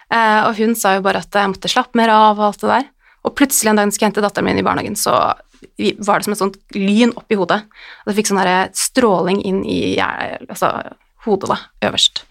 [0.09, 2.71] Uh, og hun sa jo bare at jeg måtte slappe mer av og alt det
[2.71, 2.87] der.
[3.27, 5.13] Og plutselig en dag jeg skulle hente datteren min i barnehagen, så
[6.07, 7.61] var det som et sånt lyn oppi hodet.
[8.01, 10.71] Og det fikk sånn stråling inn i altså,
[11.27, 12.23] hodet, da, øverst.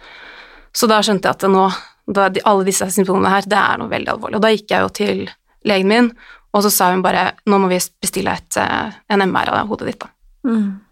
[0.75, 1.69] Så da skjønte jeg at nå,
[2.09, 4.39] da, de, alle disse symptomene her, det er noe veldig alvorlig.
[4.39, 5.25] Og da gikk jeg jo til
[5.69, 6.11] legen min,
[6.57, 9.91] og så sa hun bare nå må vi bestille et, eh, en MR av hodet
[9.91, 10.11] ditt, da.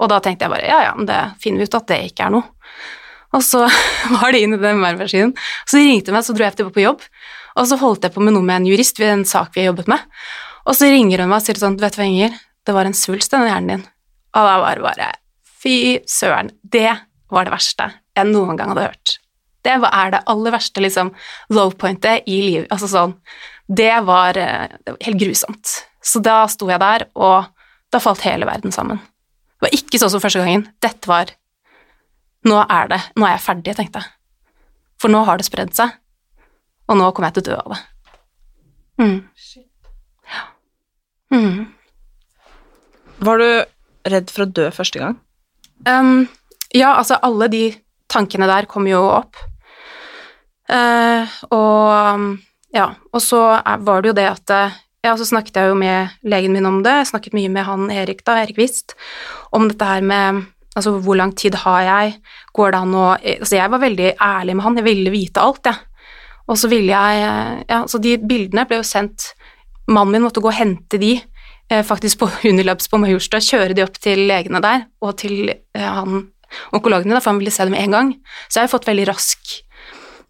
[0.03, 2.27] Og da tenkte jeg bare ja, ja, men det finner vi ut at det ikke
[2.27, 2.45] er noe.
[3.37, 3.63] Og så
[4.17, 5.35] var det inn i den MR-maskinen.
[5.65, 7.05] Så de ringte meg, så dro jeg tilbake på jobb,
[7.57, 9.73] og så holdt jeg på med noe med en jurist ved en sak vi har
[9.73, 10.03] jobbet med.
[10.67, 12.97] Og så ringer hun meg og sier sånn, du vet hva, Inger, det var en
[12.97, 13.85] svulst i hjernen din.
[14.37, 15.13] Og da var det bare,
[15.63, 15.77] fy
[16.11, 16.91] søren, det
[17.33, 19.17] var det verste jeg noen gang hadde hørt.
[19.67, 21.11] Det var, er det aller verste liksom,
[21.55, 22.71] low pointet i livet.
[22.71, 23.17] Altså sånn,
[23.67, 25.75] det var, eh, det var helt grusomt.
[26.07, 27.51] Så da sto jeg der, og
[27.91, 29.03] da falt hele verden sammen.
[29.57, 30.69] Det var ikke sånn som første gangen.
[30.85, 31.35] Dette var
[32.47, 34.13] Nå er det Nå er jeg ferdig, tenkte jeg.
[35.03, 35.91] For nå har det spredd seg,
[36.87, 37.81] og nå kommer jeg til å dø av det.
[39.03, 39.17] Mm.
[40.33, 40.45] Ja.
[41.35, 41.59] Mm.
[43.27, 43.49] Var du
[44.15, 45.19] redd for å dø første gang?
[45.85, 46.29] Um,
[46.73, 47.65] ja, altså alle de
[48.13, 49.37] tankene der kom jo opp.
[50.73, 52.27] Eh, og
[52.75, 53.41] ja, og så
[53.87, 56.81] var det jo det at eh, Ja, så snakket jeg jo med legen min om
[56.83, 58.97] det, jeg snakket mye med han Erik da, Erik Wist,
[59.55, 60.43] om dette her med
[60.77, 62.17] Altså, hvor lang tid har jeg?
[62.53, 65.71] Går det an å Altså, jeg var veldig ærlig med han, jeg ville vite alt,
[65.71, 65.79] jeg.
[66.47, 69.33] Og så ville jeg eh, Ja, så de bildene ble jo sendt
[69.87, 71.13] Mannen min måtte gå og hente de
[71.71, 75.87] eh, faktisk på Unilabs på Majorstua, kjøre de opp til legene der, og til eh,
[75.87, 76.27] han
[76.75, 78.11] onkologen min, for han ville se dem en gang.
[78.49, 79.55] Så jeg har fått veldig rask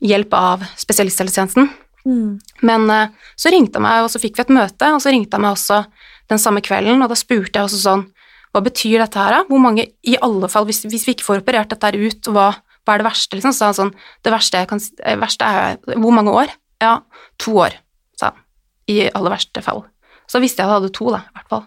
[0.04, 1.70] hjelp av spesialisthelsetjenesten.
[2.06, 5.38] Men eh, så ringte han meg, og så fikk vi et møte, og så ringte
[5.38, 5.82] han meg også
[6.30, 8.06] den samme kvelden, og da spurte jeg også sånn
[8.54, 9.40] Hva betyr dette her, da?
[9.50, 12.46] Hvor mange, i alle fall, hvis, hvis vi ikke får operert dette her ut, hva,
[12.86, 13.52] hva er det verste, liksom?
[13.52, 13.92] Så sa han sånn
[14.24, 16.54] Det verste, jeg kan, eh, verste er Hvor mange år?
[16.82, 16.94] Ja,
[17.42, 17.76] to år,
[18.16, 18.42] sa han.
[18.86, 19.82] I aller verste fall.
[20.30, 21.64] Så visste jeg at jeg hadde to, da, i hvert fall.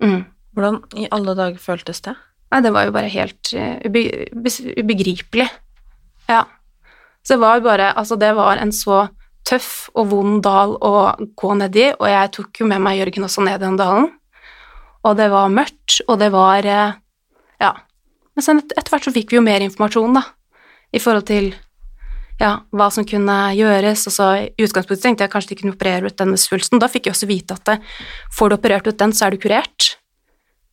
[0.00, 0.20] Mm.
[0.56, 2.14] Hvordan i alle dager føltes det?
[2.50, 5.48] Nei, det var jo bare helt eh, ube ubegripelig.
[6.30, 6.44] Ja.
[7.26, 9.08] Så det var bare Altså, det var en så
[9.46, 10.94] tøff og vond dal å
[11.36, 14.10] gå ned i, og jeg tok jo med meg Jørgen også ned i den dalen.
[15.06, 16.98] Og det var mørkt, og det var eh,
[17.60, 17.72] Ja.
[18.36, 20.22] Men så etter hvert så fikk vi jo mer informasjon, da,
[20.94, 21.50] i forhold til
[22.40, 24.06] ja, hva som kunne gjøres.
[24.08, 26.80] Og så I utgangspunktet tenkte jeg kanskje de kunne operere ut denne svulsten.
[26.80, 27.78] Da fikk jeg også vite at det,
[28.36, 29.96] får du operert ut den, så er du kurert.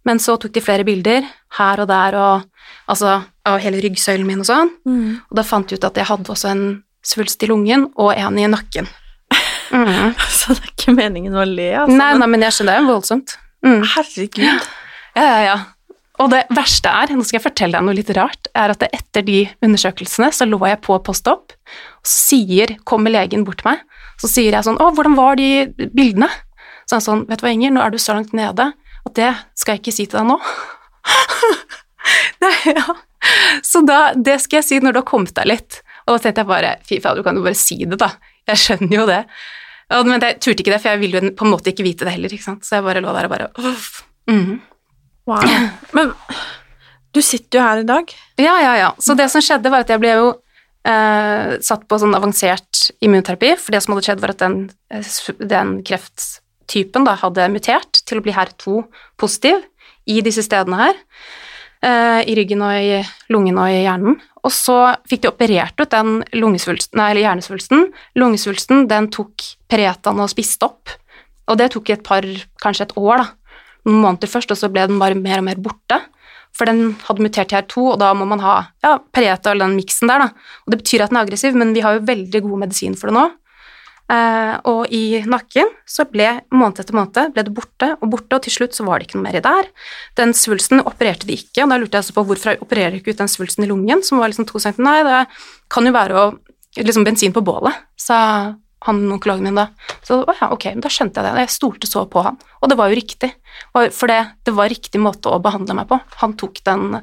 [0.07, 2.47] Men så tok de flere bilder her og der og,
[2.87, 4.73] altså, av hele ryggsøylen min og sånn.
[5.29, 6.65] Og da fant jeg ut at jeg hadde også en
[7.05, 8.89] svulst i lungen og en i nakken.
[9.71, 10.13] Mm.
[10.39, 11.97] Så det er ikke meningen å le, altså.
[11.99, 13.35] Nei, nei, men jeg skjønner det er voldsomt.
[13.65, 13.81] Mm.
[13.95, 14.69] Herregud.
[15.17, 15.57] Ja, ja, ja.
[16.17, 19.25] Og det verste er, nå skal jeg fortelle deg noe litt rart, er at etter
[19.25, 23.69] de undersøkelsene så lå jeg på post opp, og så sier, kommer legen bort til
[23.69, 23.83] meg,
[24.17, 26.29] så sier jeg sånn, å, hvordan var de bildene?
[26.87, 28.71] Så er han sånn, vet du hva Inger, nå er du så langt nede,
[29.05, 30.39] at det skal jeg ikke si til deg nå.
[32.43, 32.95] Nei, ja.
[33.65, 35.79] Så da, det skal jeg si når du har kommet deg litt.
[36.07, 38.11] Og da tenkte jeg bare, fy faen, du kan jo bare si det da.
[38.47, 39.21] Jeg skjønner jo det.
[39.95, 42.07] Og, Men jeg turte ikke det, for jeg ville jo på en måte ikke vite
[42.07, 42.67] det heller, ikke sant.
[42.67, 43.49] Så jeg bare lå der og bare.
[44.31, 44.57] Mhm.
[45.27, 45.43] Wow.
[45.97, 46.13] Men
[47.15, 48.11] du sitter jo her i dag.
[48.39, 48.91] Ja, ja, ja.
[49.03, 50.27] Så det som skjedde, var at jeg ble jo
[50.87, 54.59] eh, satt på sånn avansert immunterapi, for det som hadde skjedd, var at den,
[54.93, 55.15] eh,
[55.51, 59.65] den krefttypen da hadde mutert til å bli HER2-positiv
[60.07, 60.99] i disse stedene her,
[61.83, 64.15] i ryggen og i lungen og i hjernen.
[64.47, 64.77] Og så
[65.09, 67.89] fikk de operert ut den lungesvulsten, nei, hjernesvulsten.
[68.17, 70.93] Lungesvulsten, den tok Peretan og spiste opp,
[71.47, 72.25] og det tok et par,
[72.63, 73.27] kanskje et år da,
[73.87, 75.99] noen måneder først, og så ble den bare mer og mer borte.
[76.57, 79.77] For den hadde mutert til HER2, og da må man ha ja, Pereta eller den
[79.77, 80.53] miksen der, da.
[80.65, 83.11] Og det betyr at den er aggressiv, men vi har jo veldig god medisin for
[83.11, 83.27] det nå.
[84.07, 88.45] Eh, og i nakken så ble måned etter måned ble det borte og borte, og
[88.45, 89.71] til slutt så var det ikke noe mer i der.
[90.19, 93.15] Den svulsten opererte de ikke, og da lurte jeg altså på hvorfor jeg opererer ikke
[93.15, 94.87] ut den svulsten i lungen, som var liksom to centimeter.
[94.87, 96.25] Nei, det kan jo være å
[96.77, 98.19] liksom bensin på bålet, sa
[98.87, 99.67] han onkologen min da.
[100.05, 101.43] Så å ja, ok, da skjønte jeg det.
[101.43, 102.37] Jeg stolte så på han.
[102.61, 103.31] Og det var jo riktig,
[103.73, 105.97] for det, det var riktig måte å behandle meg på.
[106.21, 107.01] Han tok den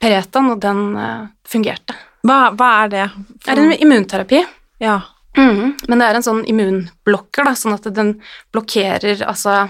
[0.00, 1.92] Peretaen, og den eh, fungerte.
[2.24, 3.06] Hva, hva er det?
[3.44, 4.38] Det er en immunterapi.
[4.80, 4.94] Ja.
[5.36, 8.16] Mhm, Men det er en sånn immunblokker, da, sånn at den
[8.52, 9.68] blokkerer altså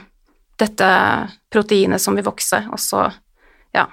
[0.58, 0.86] dette
[1.52, 3.12] proteinet som vil vokse, og så
[3.74, 3.86] ja.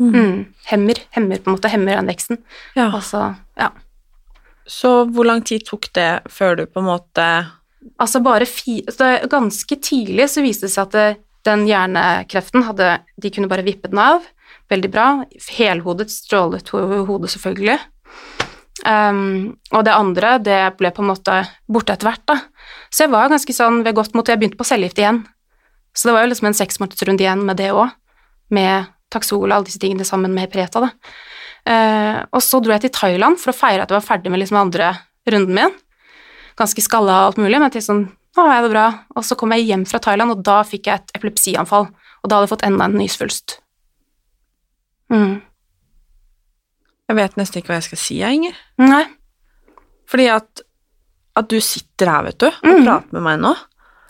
[0.00, 0.44] Mm.
[0.70, 2.38] Hemmer, hemmer på en måte, hemmer den veksten.
[2.76, 2.90] ja.
[3.00, 3.70] Så, ja.
[4.68, 7.24] Så hvor lang tid tok det før du på en måte
[7.98, 11.16] Altså bare fi, så Ganske tidlig så viste det seg at det,
[11.48, 14.26] den hjernekreften hadde De kunne bare vippe den av.
[14.68, 15.06] Veldig bra.
[15.56, 17.78] Helhodet strålet ho- hodet, selvfølgelig.
[18.86, 22.36] Um, og det andre, det ble på en måte borte etter hvert, da.
[22.94, 25.24] Så jeg var ganske sånn ved godt mot Jeg begynte på cellegift igjen.
[25.96, 27.90] Så det var jo liksom en seksmånedersrunde igjen med det òg.
[28.54, 30.92] Med Taxol og alle disse tingene sammen med Preta, da.
[31.68, 34.40] Uh, og så dro jeg til Thailand for å feire at jeg var ferdig med
[34.40, 34.92] liksom andre
[35.28, 35.74] runden min.
[36.58, 38.06] Ganske skalla og alt mulig, men til sånn
[38.38, 38.84] Nå er det bra.
[39.18, 41.88] Og så kom jeg hjem fra Thailand, og da fikk jeg et epilepsianfall.
[42.22, 43.56] Og da hadde jeg fått enda en nysvulst.
[45.10, 45.40] Mm.
[47.08, 48.56] Jeg vet nesten ikke hva jeg skal si, jeg, Inger.
[48.82, 49.04] Nei.
[50.08, 50.62] Fordi at,
[51.40, 52.84] at du sitter her, vet du, og mm.
[52.84, 53.54] prater med meg nå,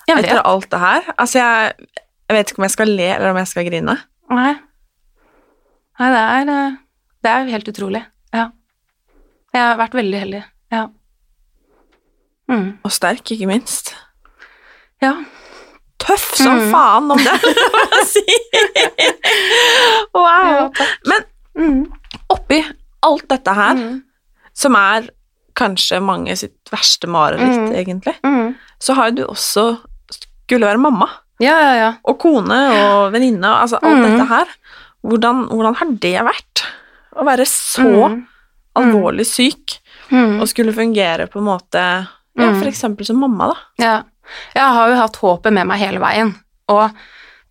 [0.08, 0.26] Jeg vet.
[0.26, 1.88] etter alt det her Altså, jeg,
[2.28, 3.96] jeg vet ikke om jeg skal le, eller om jeg skal grine.
[4.34, 4.52] Nei.
[5.98, 6.76] Nei, det er, eh,
[7.24, 8.02] det er helt utrolig.
[8.34, 8.48] Ja.
[9.54, 10.42] Jeg har vært veldig heldig.
[10.74, 10.84] Ja.
[12.50, 12.68] Mm.
[12.86, 13.94] Og sterk, ikke minst.
[15.02, 15.14] Ja.
[16.02, 16.68] Tøff som mm.
[16.74, 18.38] faen, om det er lov å si!
[20.14, 20.68] wow.
[20.68, 20.88] Ja.
[21.10, 21.26] Men
[21.58, 21.90] Mm.
[22.30, 22.60] oppi
[23.02, 24.02] alt dette her, Mm.
[24.54, 25.08] som er
[25.54, 27.72] kanskje mange sitt verste mareritt, mm.
[27.74, 28.54] egentlig, Mm.
[28.80, 29.78] så har jo du også
[30.10, 31.08] skulle være mamma.
[31.40, 31.92] Ja, ja, ja.
[32.04, 34.10] Og kone og venninne, og altså alt Mhm.
[34.18, 34.46] dette her.
[35.04, 36.64] Hvordan, hvordan har det vært?
[37.16, 38.26] Å være så Mm.
[38.76, 39.78] alvorlig syk
[40.10, 40.40] Mm.
[40.40, 42.08] og skulle fungere på en måte
[42.38, 42.60] Ja, Mm.
[42.62, 43.54] for eksempel som mamma, da.
[43.84, 44.02] Ja.
[44.54, 46.34] Jeg har jo hatt håpet med meg hele veien,
[46.68, 46.92] og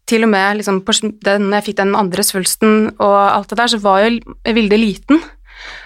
[0.06, 0.82] til og med liksom,
[1.22, 4.78] den, når jeg fikk den andre svulsten og alt det der, så var jo Vilde
[4.80, 5.22] liten.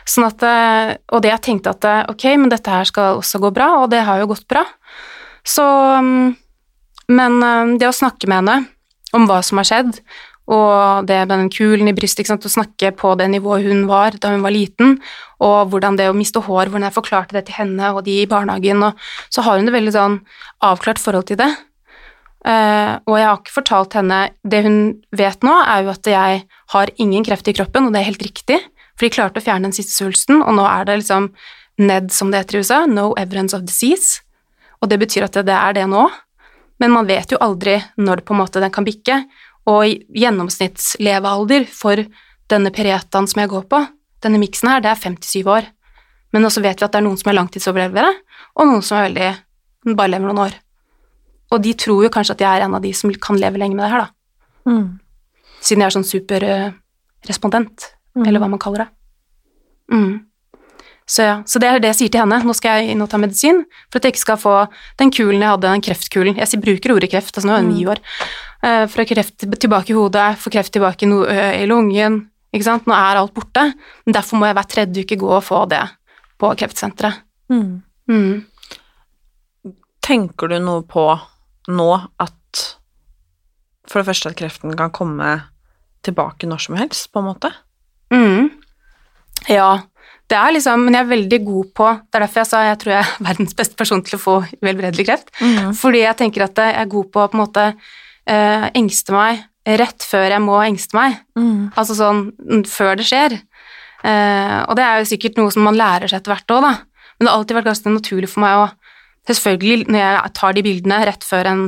[0.07, 3.41] Sånn at, eh, og det jeg tenkte at eh, ok, men dette her skal også
[3.43, 4.65] gå bra, og det har jo gått bra.
[5.47, 6.36] Så mm,
[7.12, 8.60] Men eh, det å snakke med henne
[9.17, 9.97] om hva som har skjedd,
[10.51, 13.86] og det med den kulen i brystet, ikke sant, å snakke på det nivået hun
[13.88, 14.97] var da hun var liten,
[15.43, 18.29] og hvordan det å miste hår, hvordan jeg forklarte det til henne og de i
[18.29, 18.99] barnehagen, og
[19.31, 20.17] så har hun et veldig sånn
[20.65, 21.51] avklart forhold til det.
[22.41, 24.77] Uh, og jeg har ikke fortalt henne Det hun
[25.13, 26.39] vet nå, er jo at jeg
[26.73, 28.57] har ingen kreft i kroppen, og det er helt riktig,
[29.01, 31.31] for de klarte å fjerne den siste svulsten, og nå er det liksom
[31.81, 34.21] NED, som det heter i USA, No Evidence of Disease,
[34.81, 36.03] og det betyr at det, er det nå,
[36.81, 39.23] men man vet jo aldri når på en måte den kan bikke,
[39.69, 42.01] og i- gjennomsnittslevealder for
[42.49, 43.81] denne Peretaen som jeg går på,
[44.21, 45.65] denne miksen her, det er 57 år.
[46.33, 48.11] Men også vet vi at det er noen som er langtidsoverlevere,
[48.57, 50.53] og noen som er veldig bare lever noen år.
[51.51, 53.75] Og de tror jo kanskje at jeg er en av de som kan leve lenge
[53.75, 54.09] med det her, da.
[55.61, 58.89] Siden jeg er sånn superrespondent, eller hva man kaller det.
[59.91, 60.19] Mm.
[61.12, 62.39] Så ja, så det er det jeg sier til henne.
[62.47, 64.56] Nå skal jeg inn og ta medisin for at jeg ikke skal få
[65.02, 66.38] den kulen jeg hadde, den kreftkulen.
[66.39, 68.00] Jeg bruker ordet kreft, altså nå er jeg ni år.
[68.62, 72.21] Uh, Fra kreft tilbake i hodet, få kreft tilbake i, no eh, i lungen,
[72.56, 72.88] ikke sant.
[72.88, 73.65] Nå er alt borte.
[74.06, 75.82] Men derfor må jeg hver tredje uke gå og få det
[76.39, 77.26] på kreftsenteret.
[77.52, 78.39] Mm.
[80.02, 81.06] Tenker du noe på
[81.71, 82.38] nå at
[83.91, 85.34] For det første at kreften kan komme
[86.06, 87.52] tilbake når som helst, på en måte?
[88.12, 88.50] Mm.
[89.50, 89.71] Ja,
[90.32, 92.80] det er liksom, men jeg er veldig god på Det er derfor jeg sa jeg
[92.82, 95.32] tror jeg er verdens beste person til å få velbredelig kreft.
[95.80, 99.47] Fordi jeg tenker at jeg er god på å på en måte eh, engste meg
[99.82, 101.19] rett før jeg må engste meg.
[101.78, 103.36] Altså sånn mm, før det skjer.
[104.02, 106.71] Eh, og det er jo sikkert noe som man lærer seg etter hvert òg, da.
[107.17, 108.69] Men det har alltid vært ganske naturlig for meg å
[109.30, 111.60] Selvfølgelig, når jeg tar de bildene rett før en,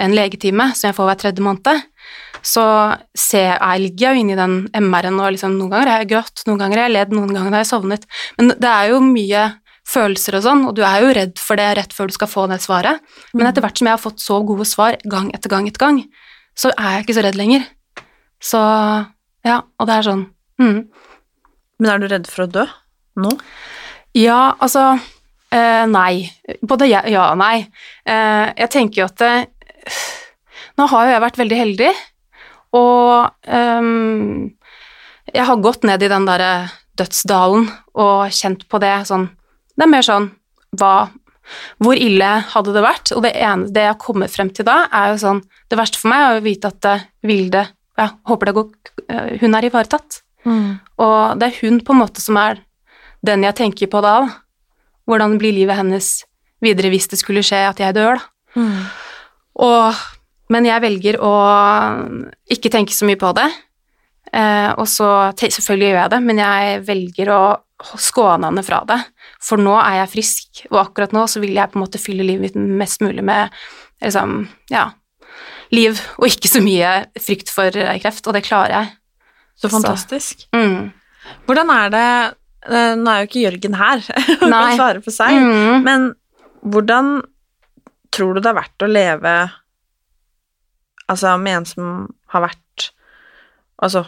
[0.00, 1.82] en legetime, som jeg får hver tredje måned,
[2.44, 2.64] så
[3.16, 6.42] ser jeg, ligger jeg jo i den MR-en og liksom Noen ganger har jeg grått,
[6.48, 8.04] noen ganger har jeg ledd, noen ganger har jeg sovnet.
[8.38, 9.44] Men det er jo mye
[9.88, 12.46] følelser og sånn, og du er jo redd for det rett før du skal få
[12.50, 13.00] det svaret.
[13.36, 16.02] Men etter hvert som jeg har fått så gode svar gang etter gang etter gang,
[16.56, 17.66] så er jeg ikke så redd lenger.
[18.44, 18.60] Så
[19.44, 20.24] ja, og det er sånn
[20.60, 20.78] mm.
[21.80, 22.64] Men er du redd for å dø
[23.20, 23.30] nå?
[24.16, 26.26] Ja, altså eh, Nei.
[26.62, 27.66] Både ja, ja og nei.
[28.06, 29.32] Eh, jeg tenker jo at det,
[30.78, 31.90] Nå har jo jeg vært veldig heldig,
[32.74, 34.48] og um,
[35.30, 36.52] jeg har gått ned i den derre
[36.98, 39.28] dødsdalen og kjent på det sånn
[39.74, 40.28] Det er mer sånn
[40.78, 40.94] hva
[41.82, 43.12] hvor ille hadde det vært?
[43.12, 46.12] Og det ene det jeg kommer frem til da, er jo sånn Det verste for
[46.12, 47.64] meg er å vite at eh, Vilde
[48.00, 48.70] ja, håper det går
[49.08, 50.20] eh, Hun er ivaretatt.
[51.00, 52.62] Og det er hun på en måte som er
[53.24, 54.14] den jeg tenker på da.
[54.24, 54.72] da.
[55.08, 56.08] Hvordan blir livet hennes
[56.64, 58.64] videre hvis det skulle skje at jeg dør, da.
[59.64, 60.04] Og,
[60.52, 61.32] men jeg velger å
[62.52, 63.46] ikke tenke så mye på det.
[64.34, 65.06] Eh, og så
[65.38, 67.42] Selvfølgelig gjør jeg det, men jeg velger å
[68.00, 68.98] skåne henne fra det.
[69.44, 72.26] For nå er jeg frisk, og akkurat nå så vil jeg på en måte fylle
[72.26, 73.52] livet mitt mest mulig med
[74.02, 74.88] liksom, ja,
[75.74, 78.92] liv, og ikke så mye frykt for eh, kreft, og det klarer jeg.
[79.60, 80.46] Så fantastisk.
[80.54, 80.90] Mm.
[81.46, 82.06] Hvordan er det
[82.68, 84.02] eh, Nå er jo ikke Jørgen her
[84.42, 85.84] og kan svare for seg, Mm.
[85.86, 86.08] men
[86.64, 87.14] hvordan
[88.14, 89.34] tror du det har vært å leve
[91.08, 91.88] altså, med en som
[92.34, 92.90] har vært
[93.82, 94.04] Altså,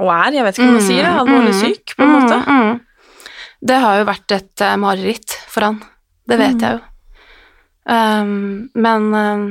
[0.00, 2.38] og er, jeg vet ikke hva man sier alvorlig syk, på en måte?
[2.40, 3.26] Mm, mm.
[3.68, 5.76] Det har jo vært et eh, mareritt for han.
[6.26, 6.62] Det vet Mm.
[6.64, 6.80] jeg jo.
[7.90, 9.44] Um, men um,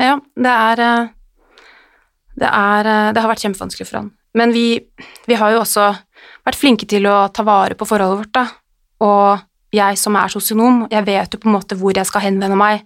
[0.00, 1.08] ja, det er eh,
[2.38, 4.10] det, er det har vært kjempevanskelig for han.
[4.34, 4.66] Men vi,
[5.26, 5.86] vi har jo også
[6.46, 8.46] vært flinke til å ta vare på forholdet vårt, da.
[9.06, 12.58] Og jeg som er sosionom, jeg vet jo på en måte hvor jeg skal henvende
[12.58, 12.84] meg.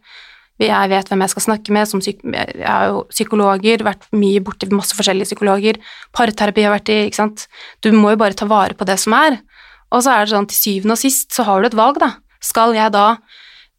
[0.60, 1.94] Jeg vet hvem jeg skal snakke med.
[2.36, 5.78] Jeg er jo psykologer, vært mye borti masse forskjellige psykologer.
[6.14, 7.46] Parterapi har vært i, ikke sant.
[7.82, 9.40] Du må jo bare ta vare på det som er.
[9.92, 12.14] Og så er det sånn, til syvende og sist så har du et valg, da.
[12.42, 13.16] Skal jeg da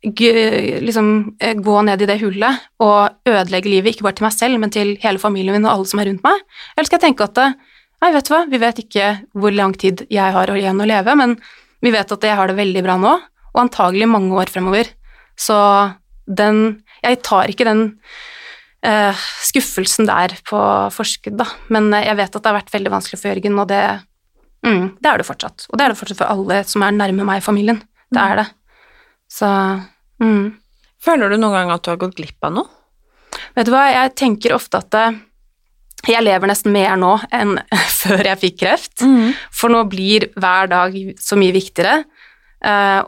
[0.04, 4.60] liksom eh, gå ned i det hullet og ødelegge livet, ikke bare til meg selv,
[4.60, 6.42] men til hele familien min og alle som er rundt meg?
[6.76, 7.40] Eller skal jeg tenke at
[8.04, 11.16] nei, vet du hva, vi vet ikke hvor lang tid jeg har igjen å leve,
[11.16, 11.38] men
[11.84, 13.14] vi vet at jeg har det veldig bra nå,
[13.54, 14.92] og antagelig mange år fremover.
[15.40, 15.56] Så
[16.26, 17.82] den Jeg tar ikke den
[18.86, 20.60] uh, skuffelsen der på
[20.94, 23.70] forskudd, da, men eh, jeg vet at det har vært veldig vanskelig for Jørgen, og
[23.72, 23.82] det,
[24.66, 25.68] mm, det er det fortsatt.
[25.70, 27.82] Og det er det fortsatt for alle som er nærme meg i familien.
[28.14, 28.48] Det er det.
[29.32, 29.50] Så
[30.22, 30.46] mm.
[31.04, 32.70] Føler du noen gang at du har gått glipp av noe?
[33.58, 35.22] Vet du hva, jeg tenker ofte at eh,
[36.14, 37.58] jeg lever nesten mer nå enn
[38.02, 39.04] før jeg fikk kreft,
[39.52, 42.04] for nå blir hver dag så mye viktigere.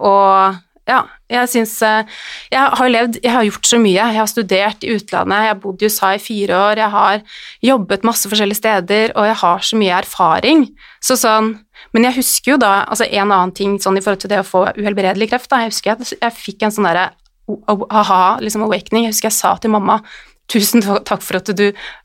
[0.03, 0.99] Og ja,
[1.31, 2.17] jeg syns eh,
[2.53, 3.97] Jeg har levd Jeg har gjort så mye.
[3.97, 7.23] Jeg har studert i utlandet, jeg har bodd i USA i fire år, jeg har
[7.65, 10.67] jobbet masse forskjellige steder, og jeg har så mye erfaring.
[11.03, 11.55] Så sånn
[11.95, 14.47] Men jeg husker jo da altså En annen ting sånn i forhold til det å
[14.47, 17.11] få uhelbredelig kreft, da, jeg husker at jeg fikk en sånn derre
[17.45, 19.05] aha, liksom awakening.
[19.05, 19.99] Jeg husker jeg sa til mamma
[20.45, 21.63] Tusen takk for at du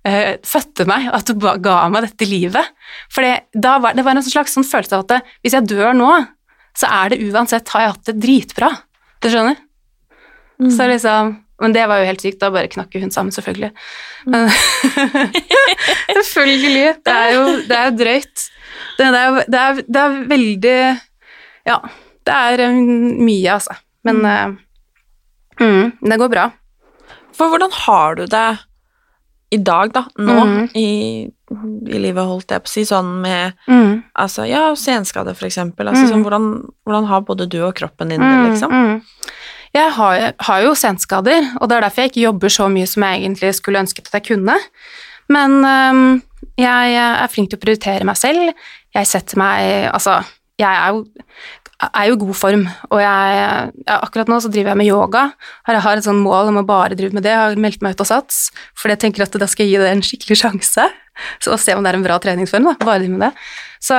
[0.08, 2.70] eh, fødte meg, at du ga meg dette livet.
[3.12, 6.08] For det var en slags sånn følelse av at hvis jeg dør nå,
[6.72, 8.70] så er det uansett har jeg hatt det dritbra.
[9.20, 9.58] Du skjønner?
[10.68, 13.68] Så liksom Men det var jo helt sykt, da bare knakk hun sammen, selvfølgelig.
[14.32, 14.46] Men,
[16.30, 16.94] selvfølgelig.
[17.04, 18.44] Det er jo det er drøyt.
[18.96, 20.78] Det, er, det, er, det er veldig
[21.68, 21.76] Ja,
[22.24, 23.76] det er eh, mye, altså.
[24.08, 24.56] Men mm.
[25.60, 26.46] mm, det går bra.
[27.36, 28.48] For hvordan har du det
[29.50, 30.68] i dag, da, nå, mm.
[30.78, 30.88] i,
[31.90, 34.02] i livet, holdt jeg på å si, sånn med Mm.
[34.14, 35.88] altså, ja, senskade, for eksempel.
[35.90, 36.10] Altså, mm.
[36.12, 36.46] sånn, hvordan,
[36.86, 38.70] hvordan har både du og kroppen din det, Mm, liksom?
[38.70, 39.00] mm.
[39.74, 43.02] Jeg har, har jo senskader, og det er derfor jeg ikke jobber så mye som
[43.06, 44.56] jeg egentlig skulle ønsket at jeg kunne.
[45.30, 46.22] Men øhm,
[46.58, 48.50] jeg er flink til å prioritere meg selv.
[48.94, 50.16] Jeg setter meg Altså,
[50.58, 51.04] jeg er jo,
[51.88, 53.36] er jo i god form, og jeg,
[53.86, 55.22] ja, akkurat nå så driver jeg med yoga.
[55.68, 57.32] Jeg har et sånn mål om å bare drive med det.
[57.32, 58.40] Jeg har meldt meg ut av Sats,
[58.76, 60.86] fordi jeg tenker at da skal jeg gi det en skikkelig sjanse.
[61.40, 62.74] Så å se om det er en bra treningsform, da.
[62.84, 63.32] Bare med det.
[63.80, 63.96] Så,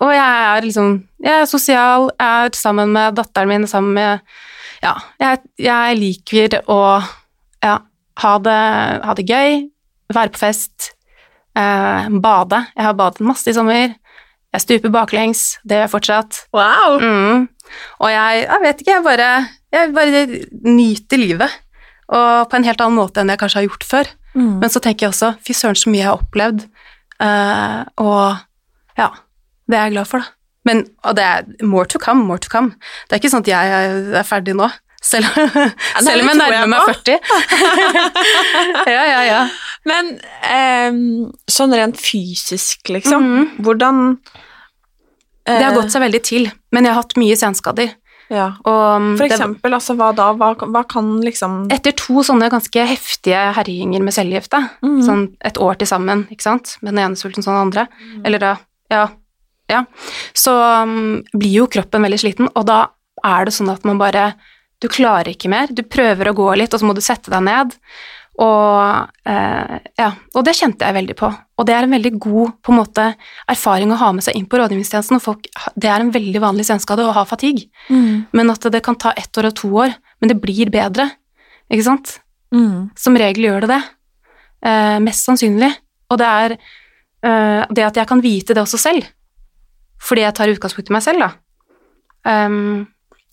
[0.00, 4.22] og jeg er liksom Jeg er sosial, jeg er sammen med datteren min, sammen med
[4.82, 6.80] Ja, jeg, jeg liker å
[7.62, 7.76] ja,
[8.24, 8.58] ha, det,
[9.04, 9.60] ha det gøy,
[10.12, 10.88] være på fest,
[11.54, 12.64] eh, bade.
[12.74, 13.94] Jeg har badet masse i sommer.
[14.52, 16.40] Jeg stuper baklengs, det gjør jeg fortsatt.
[16.52, 16.98] Wow!
[17.00, 17.46] Mm.
[18.04, 19.28] Og jeg, jeg vet ikke, jeg bare,
[19.72, 20.24] jeg bare
[20.68, 21.54] nyter livet.
[22.12, 24.10] Og på en helt annen måte enn jeg kanskje har gjort før.
[24.36, 24.58] Mm.
[24.60, 26.66] Men så tenker jeg også, fy søren så mye jeg har opplevd.
[27.22, 28.36] Uh, og
[28.98, 29.08] ja,
[29.70, 30.36] det er jeg glad for, da.
[30.68, 32.74] Men, og det er more to come, more to come.
[33.08, 34.68] Det er ikke sånn at jeg er- er ferdig nå.
[35.02, 35.26] Selv,
[36.06, 37.16] selv om jeg nærmer meg 40.
[38.94, 39.40] ja, ja, ja.
[39.88, 40.12] Men
[40.46, 41.00] ehm,
[41.50, 43.48] sånn rent fysisk, liksom, Mhm.
[43.66, 44.02] hvordan
[45.46, 47.94] Det har eh, gått seg veldig til, men jeg har hatt mye senskader.
[48.32, 48.46] Ja.
[48.64, 50.32] Og For For det- eksempel, altså, hva da?
[50.32, 55.02] Hva, hva kan liksom Etter to sånne ganske heftige herjinger med cellegift, mm.
[55.04, 57.88] Sånn et år til sammen, ikke sant, med den ene sulten som den andre,
[58.24, 58.56] eller da,
[58.90, 59.08] ja,
[59.68, 59.84] ja,
[60.34, 62.86] så um, blir jo kroppen veldig sliten, og da
[63.24, 64.34] er det sånn at man bare,
[64.80, 67.44] du klarer ikke mer, du prøver å gå litt, og så må du sette deg
[67.46, 67.76] ned,
[68.40, 72.54] og eh, ja, og det kjente jeg veldig på, og det er en veldig god
[72.64, 73.04] på en måte
[73.52, 77.04] erfaring å ha med seg inn på rådgivningstjenesten, folk, det er en veldig vanlig senskade
[77.04, 77.68] å ha fatigue,
[78.32, 81.10] men at det kan ta ett år og to år, men det blir bedre,
[81.68, 82.16] ikke sant?
[82.52, 82.92] Mm.
[82.98, 83.82] Som regel gjør det det.
[84.62, 85.72] Eh, mest sannsynlig.
[86.12, 89.08] Og det er eh, det at jeg kan vite det også selv,
[90.02, 91.30] fordi jeg tar utgangspunkt i meg selv, da,
[92.50, 92.82] um,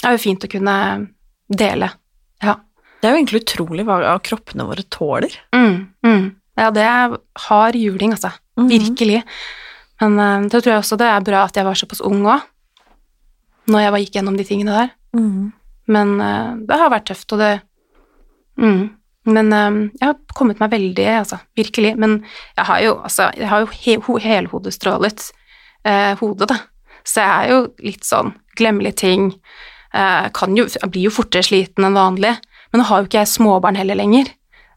[0.06, 0.76] er jo fint å kunne
[1.50, 1.90] dele.
[2.46, 2.56] Ja.
[3.00, 5.36] Det er jo egentlig utrolig hva kroppene våre tåler.
[5.56, 6.26] Mm, mm.
[6.60, 7.16] Ja, det er
[7.48, 8.34] hard juling, altså.
[8.60, 8.70] Mhm.
[8.74, 9.24] Virkelig.
[10.02, 12.44] Men uh, det tror jeg også det er bra at jeg var såpass ung òg,
[13.72, 14.94] når jeg gikk gjennom de tingene der.
[15.16, 15.52] Mm.
[15.90, 17.54] Men uh, det har vært tøft, og det
[18.60, 18.88] mm.
[19.30, 21.94] Men um, jeg har kommet meg veldig, altså, virkelig.
[22.00, 22.20] Men
[22.58, 25.26] jeg har jo, altså, jeg har jo he ho helhodestrålet
[25.86, 26.60] uh, hodet, da.
[27.08, 29.30] Så jeg er jo litt sånn Glemmer litt ting.
[29.96, 32.34] Uh, kan jo, jeg blir jo fortere sliten enn vanlig.
[32.72, 34.30] Men nå har jo ikke jeg småbarn heller lenger.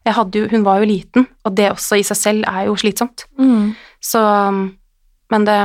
[0.05, 3.25] Jo, hun var jo liten, og det også i seg selv er jo slitsomt.
[3.39, 3.73] Mm.
[4.03, 4.19] Så
[5.31, 5.59] Men det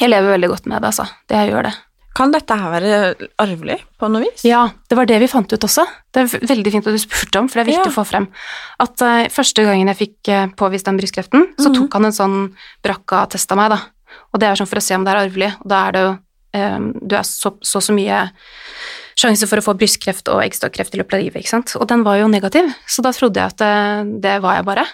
[0.00, 1.04] Jeg lever veldig godt med det, altså.
[1.28, 1.72] Det jeg gjør det.
[2.16, 4.42] Kan dette her være arvelig på noe vis?
[4.44, 5.84] Ja, det var det vi fant ut også.
[6.12, 7.92] Det er veldig fint at du spurte om, for det er viktig Ja.
[7.92, 8.26] å få frem.
[8.80, 11.76] At uh, første gangen jeg fikk uh, påvist den brystkreften, så Mhm.
[11.78, 12.38] tok han en sånn
[12.82, 13.80] Brakka-test av meg, da.
[14.34, 16.00] Og det er sånn for å se om det er arvelig, og da er det
[16.02, 16.18] jo
[16.58, 18.30] um, Du er så, så så mye
[19.20, 21.74] sjanse for å få brystkreft og eggstokkreft i løpet av livet, ikke sant.
[21.76, 24.86] Og den var jo negativ, så da trodde jeg at det, det var jeg bare.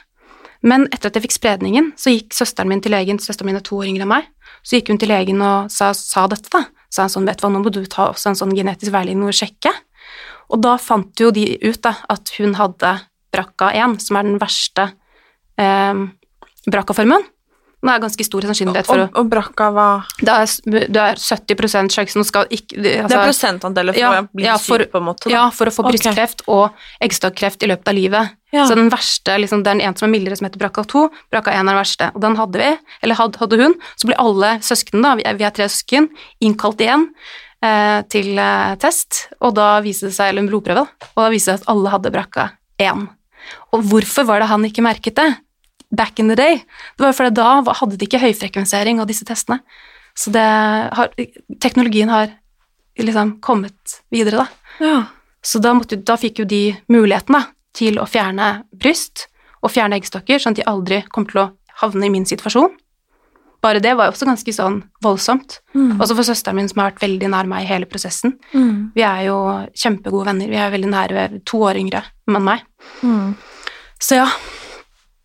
[0.67, 3.65] Men etter at jeg fikk spredningen, så gikk søsteren min til legen, søsteren min er
[3.67, 4.31] to år yngre enn meg,
[4.67, 6.65] så gikk hun til legen og sa, sa dette, da.
[6.91, 9.29] Sa han sånn, vet du hva, nå må du ta også en sånn genetisk veiledning
[9.29, 9.73] og sjekke.
[10.55, 12.93] Og da fant jo de ut da, at hun hadde
[13.35, 14.89] BRCA1, som er den verste
[15.61, 16.05] eh,
[16.67, 17.27] BRCA-formen.
[17.87, 21.93] Den er ganske stor sannsynlighet for å Og, brakka var Det er, det er 70
[21.95, 24.91] sjanse Nå skal ikke Det altså, er prosentandeler for ja, å bli ja, for- syk,
[24.93, 25.29] på en måte?
[25.29, 25.35] Da.
[25.37, 25.93] Ja, for å få Ok.
[25.93, 26.75] brystkreft og
[27.05, 28.35] eggstokkreft i løpet av livet.
[28.55, 28.67] Ja.
[28.67, 31.07] Så den verste, liksom, det er en som er mildere, som heter brakka 2.
[31.31, 32.11] Brakka 1 er den verste.
[32.15, 32.71] Og den hadde vi,
[33.03, 33.75] eller hadde, hadde hun.
[34.01, 36.09] Så ble alle søsknene, da, vi er, vi er tre søsken,
[36.41, 37.09] innkalt igjen
[37.63, 41.31] eh, til eh, test, og da viste det seg, eller en blodprøve, da, og da
[41.35, 42.49] viste det seg at alle hadde brakka
[42.83, 43.07] 1.
[43.77, 45.29] Og hvorfor var det han ikke merket det?
[45.91, 46.63] Back in the day.
[46.97, 49.61] Det var fordi da hadde de ikke høyfrekvensering av disse testene.
[50.17, 50.43] Så det
[50.97, 51.13] har,
[51.61, 52.33] teknologien har
[52.99, 54.47] liksom kommet videre, da.
[54.81, 54.97] Ja.
[55.45, 57.45] Så da, måtte, da fikk jo de muligheten da,
[57.77, 59.29] til å fjerne bryst
[59.63, 61.51] og fjerne eggstokker, sånn at de aldri kom til å
[61.83, 62.73] havne i min situasjon.
[63.65, 65.61] Bare det var jo også ganske sånn voldsomt.
[65.75, 65.97] Mm.
[66.01, 68.37] Også for søsteren min, som har vært veldig nær meg i hele prosessen.
[68.53, 68.93] Mm.
[68.95, 69.39] Vi er jo
[69.75, 70.51] kjempegode venner.
[70.53, 72.63] Vi er veldig nære, to år yngre enn meg.
[73.03, 73.35] Mm.
[74.03, 74.29] Så ja.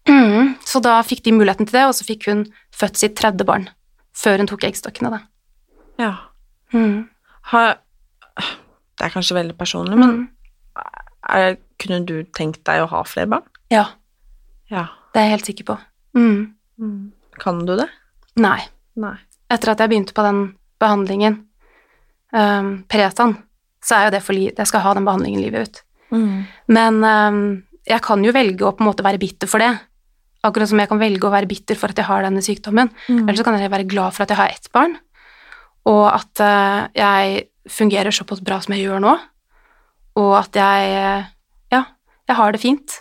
[0.10, 0.56] Mm.
[0.66, 3.68] Så da fikk de muligheten til det, og så fikk hun født sitt tredje barn
[4.18, 5.20] før hun tok eggstokkene, da.
[6.02, 6.12] ja.
[6.74, 7.08] Mm.
[7.52, 7.78] Har,
[8.38, 10.28] det er kanskje veldig personlig, men Mm.
[11.30, 13.43] er, kunne du tenkt deg å ha flere barn?
[13.72, 13.86] Ja,
[14.72, 14.88] Ja.
[15.14, 15.78] det er jeg helt sikker på.
[16.16, 16.54] Mm.
[16.80, 17.12] Mm.
[17.39, 17.89] Kan du det?
[18.38, 18.62] Nei.
[18.95, 19.18] Nei.
[19.52, 21.45] etter at jeg begynte på den behandlingen,
[22.34, 23.38] um, Pretan,
[23.84, 25.82] så er jo det for jeg skal ha den behandlingen livet ut.
[26.12, 26.45] Mm.
[26.68, 29.74] Men um, jeg kan jo velge å på en måte være bitter for det.
[30.44, 32.89] Akkurat som jeg kan velge å være bitter for at jeg har denne sykdommen.
[33.08, 33.28] Mm.
[33.28, 34.96] Eller så kan jeg være glad for at jeg har ett barn,
[35.89, 39.14] og at uh, jeg fungerer såpass bra som jeg gjør nå,
[40.22, 41.28] og at jeg
[41.72, 41.84] Ja,
[42.28, 42.98] jeg har det fint.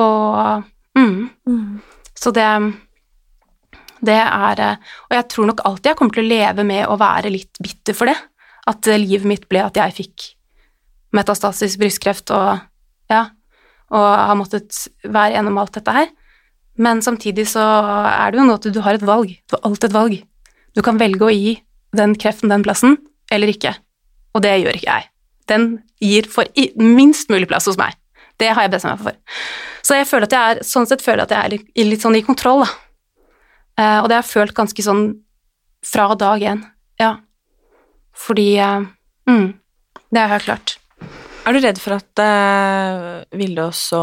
[0.00, 0.64] Og
[0.96, 1.80] mm, Mm.
[2.16, 2.48] så det
[4.02, 4.78] det er
[5.10, 7.94] Og jeg tror nok alltid jeg kommer til å leve med å være litt bitter
[7.94, 8.16] for det.
[8.66, 10.34] At eh, livet mitt ble at jeg fikk
[11.12, 12.62] metastasis brystkreft og
[13.10, 13.26] ja,
[13.92, 16.08] og har måttet være gjennom alt dette her.
[16.80, 17.62] Men samtidig så
[18.08, 19.32] er det jo noe at du har et valg.
[19.48, 20.18] Du har alltid et valg.
[20.72, 21.56] Du kan velge å gi
[21.96, 22.96] den kreften den plassen,
[23.32, 23.74] eller ikke.
[24.32, 25.08] Og det gjør ikke jeg.
[25.50, 25.66] Den
[26.00, 26.48] gir for
[26.80, 27.96] minst mulig plass hos meg.
[28.40, 29.42] Det har jeg bestemt meg for.
[29.84, 32.16] Så jeg føler at jeg er, sånn sett føler jeg at jeg er litt, sånn
[32.16, 32.70] i kontroll, da.
[33.82, 35.04] Eh, og det har jeg følt ganske sånn
[35.84, 36.62] fra dag én,
[37.02, 37.16] ja.
[38.16, 38.86] Fordi eh,
[39.28, 39.46] mm,
[40.12, 40.76] Det har jeg klart.
[41.42, 44.02] Er du redd for at uh, Vilde også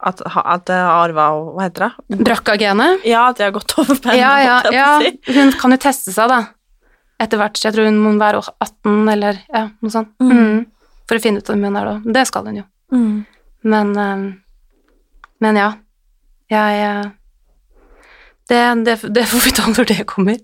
[0.00, 2.18] At, at det har arva Hva heter det?
[2.24, 3.04] Brakka-genet?
[3.04, 5.34] Ja, at det har gått over på henne, Ja, ja, ja.
[5.36, 6.40] Hun kan jo teste seg, da.
[7.20, 7.60] Etter hvert.
[7.60, 10.14] Jeg tror hun må være 18 eller ja, noe sånt.
[10.22, 10.32] Mm.
[10.32, 10.98] Mm.
[11.10, 12.14] For å finne ut om hun er det.
[12.16, 12.66] Det skal hun jo.
[12.96, 13.16] Mm.
[13.68, 14.28] Men eh,
[15.44, 15.70] Men ja.
[16.50, 17.10] Jeg eh,
[18.50, 20.40] det, det, det får vi ta når det kommer.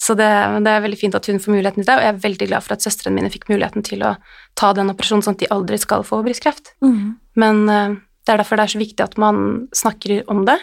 [0.00, 0.28] Så det,
[0.64, 2.64] det er veldig fint at hun får muligheten til det, og jeg er veldig glad
[2.64, 4.14] for at søstrene mine fikk muligheten til å
[4.58, 6.72] ta den operasjonen, sånn at de aldri skal få brystkreft.
[6.84, 7.12] Mm.
[7.42, 10.58] Men eh, det er derfor det er så viktig at man snakker om det,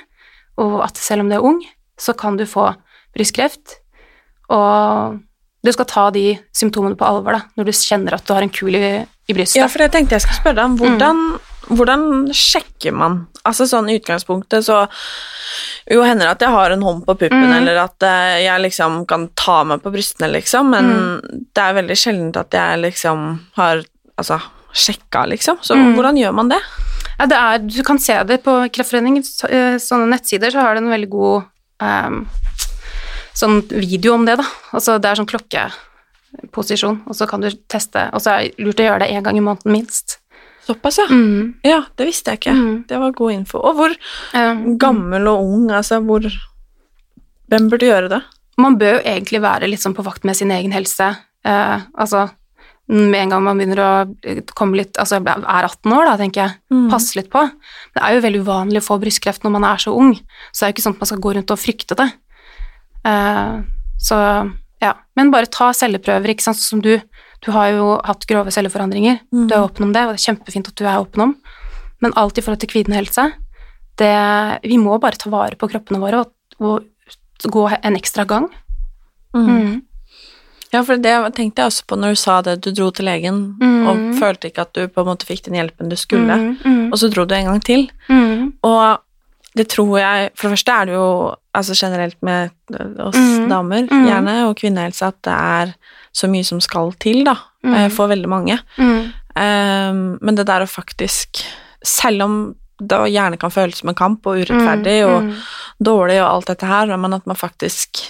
[0.57, 1.62] og at selv om du er ung,
[1.99, 2.70] så kan du få
[3.16, 3.80] brystkreft,
[4.49, 5.20] og
[5.66, 8.53] du skal ta de symptomene på alvor da, når du kjenner at du har en
[8.53, 9.60] kul i, i brystet.
[9.60, 11.20] Ja, for jeg tenkte jeg skulle spørre deg om hvordan,
[11.70, 14.82] hvordan sjekker man Altså sånn i utgangspunktet så
[15.89, 17.53] Jo, hender det at jeg har en hånd på puppen, Mm.
[17.60, 20.89] eller at eh, jeg liksom kan ta meg på brystene, liksom, men
[21.55, 23.28] det er veldig sjeldent at jeg liksom
[23.60, 23.84] har
[24.20, 24.36] Altså
[24.76, 25.57] sjekka, liksom.
[25.64, 25.93] Så Mm.
[25.95, 26.60] hvordan gjør man det?
[27.20, 30.86] Ja, det er, du kan se det på Kreftforeningens eh, sånne nettsider, så har det
[30.86, 31.50] en veldig god
[31.84, 32.22] um,
[33.36, 34.48] sånn video om det, da.
[34.72, 38.80] Altså, det er sånn klokkeposisjon, og så kan du teste, og så er det lurt
[38.80, 40.22] å gjøre det én gang i måneden minst.
[40.70, 41.10] Såpass, ja.
[41.12, 41.60] Mm.
[41.66, 42.56] Ja, det visste jeg ikke.
[42.56, 42.74] Mm.
[42.88, 43.62] Det var god info.
[43.68, 43.96] Og hvor
[44.30, 46.28] Um, gammel og ung, altså hvor
[47.50, 48.20] Hvem burde gjøre det?
[48.60, 51.14] man bør jo egentlig være litt sånn på vakt med sin egen helse.
[51.48, 52.28] Uh, altså,
[52.90, 53.90] med en gang man begynner å
[54.58, 56.56] komme litt Altså, er 18 år, da, tenker jeg.
[56.74, 56.88] Mm.
[56.90, 57.44] Passe litt på.
[57.94, 60.16] Det er jo veldig uvanlig å få brystkreft når man er så ung,
[60.50, 62.10] så det er jo ikke sånn at man skal gå rundt og frykte det.
[63.06, 63.62] Uh,
[64.02, 64.18] så
[64.80, 64.94] ja.
[65.20, 66.96] Men bare ta celleprøver, ikke sant, sånn som du.
[67.44, 69.22] Du har jo hatt grove celleforandringer.
[69.32, 71.36] Du er åpen om det, og det er kjempefint at du er åpen om.
[72.04, 73.30] Men alt i forhold til kvinnehelse,
[74.00, 74.16] det
[74.64, 76.30] Vi må bare ta vare på kroppene våre og,
[76.64, 78.48] og gå en ekstra gang.
[79.36, 79.82] Mm.
[80.72, 83.56] Ja, for det tenkte jeg også på når du sa det, du dro til legen
[83.60, 83.88] Mm.
[83.88, 86.92] og følte ikke at du på en måte fikk den hjelpen du skulle, Mm, mm,
[86.94, 87.90] og så dro du en gang til.
[88.10, 89.00] mm, Og
[89.56, 92.50] det tror jeg For det første er det jo altså generelt med
[93.00, 93.50] oss Mm.
[93.50, 94.06] damer, Mm.
[94.08, 95.74] gjerne, og kvinnehelse, at det er
[96.14, 98.60] så mye som skal til, da, eh, for veldig mange.
[98.78, 101.44] mm, Um, men det der å faktisk
[101.86, 105.34] Selv om det gjerne kan føles som en kamp og urettferdig og
[105.82, 108.02] dårlig og alt dette her, men at man faktisk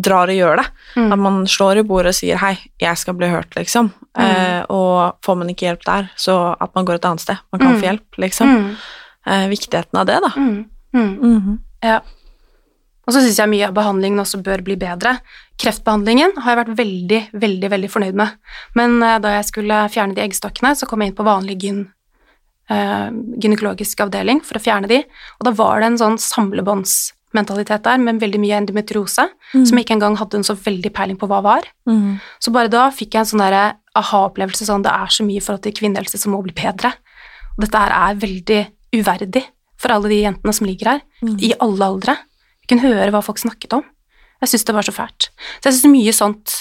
[0.00, 0.66] drar og gjør det.
[0.96, 1.12] mm.
[1.12, 3.92] At man slår i bordet og sier 'hei, jeg skal bli hørt', liksom.
[4.16, 4.24] Mm.
[4.24, 7.36] Eh, og får man ikke hjelp der, så at man går et annet sted.
[7.52, 7.80] Man kan Mm.
[7.80, 8.48] få hjelp, liksom.
[8.48, 8.76] Mm,
[9.26, 10.28] Eh, viktigheten av det, da.
[10.40, 11.18] mm, mm.
[11.20, 11.58] Mhm.
[11.82, 12.00] Ja.
[13.06, 15.20] Og så syns jeg mye av behandlingen også bør bli bedre.
[15.58, 18.30] Kreftbehandlingen har jeg vært veldig, veldig veldig fornøyd med.
[18.74, 21.88] Men eh, da jeg skulle fjerne de eggstokkene, så kom jeg inn på vanlig gyn,
[22.70, 24.98] eh, gynekologisk avdeling for å fjerne de,
[25.40, 26.18] og da var det en sånn
[27.28, 31.18] samlebåndsmentalitet der med veldig mye endometriose, som jeg ikke engang hadde en så veldig peiling
[31.18, 31.66] på hva var.
[31.86, 32.18] Mm.
[32.40, 35.44] Så bare da fikk jeg en sånn derre aha-opplevelse sånn det er så mye i
[35.44, 36.92] forhold til kvinnehelse som må bli bedre.
[37.56, 38.60] Og dette her er veldig
[38.96, 39.44] uverdig
[39.78, 41.02] for alle de jentene som ligger her,
[41.38, 42.16] i alle aldre.
[42.62, 43.84] Vi kunne høre hva folk snakket om.
[44.42, 45.30] Jeg syns det var så fælt.
[45.58, 46.56] Så jeg syns mye sånt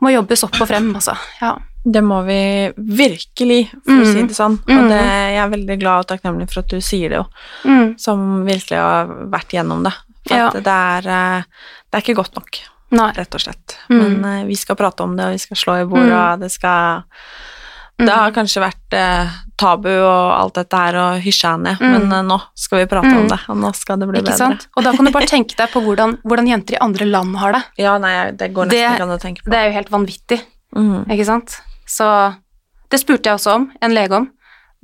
[0.00, 1.14] må jobbes opp og frem, altså.
[1.40, 1.54] Ja.
[1.84, 4.54] Det må vi virkelig, for å si det sånn.
[4.64, 4.88] Og Mhm.
[4.88, 7.26] det, jeg er veldig glad og takknemlig for at du sier det jo,
[7.64, 7.98] Mm.
[8.00, 9.92] som virkelig har vært gjennom det.
[10.26, 10.46] For Ja.
[10.48, 11.08] at det, er,
[11.38, 11.42] eh,
[11.92, 12.58] det er ikke godt nok,
[12.90, 13.12] Nei.
[13.12, 13.76] rett og slett.
[13.90, 16.50] Men uh, vi skal prate om det, og vi skal slå i bordet, og det
[16.50, 17.02] skal
[17.96, 21.92] Det har kanskje vært eh, tabu og alt dette her, og hysja ned, mm.
[21.92, 24.36] men eh, nå skal vi prate om det, og nå skal det bli Ikke bedre.
[24.36, 24.66] sant?
[24.76, 27.52] Og da kan du bare tenke deg på hvordan, hvordan jenter i andre land har
[27.52, 27.62] det.
[27.78, 29.50] Ja, nei, det går nesten Det- ikke an å tenke på.
[29.50, 30.40] Det er jo helt vanvittig.
[30.74, 31.06] mm.
[31.08, 31.60] Ikke sant?
[31.88, 32.06] Så
[32.92, 34.30] det spurte jeg også om, en lege om.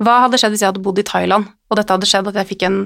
[0.01, 2.49] Hva hadde skjedd hvis jeg hadde bodd i Thailand, og dette hadde skjedd at jeg
[2.53, 2.79] fikk en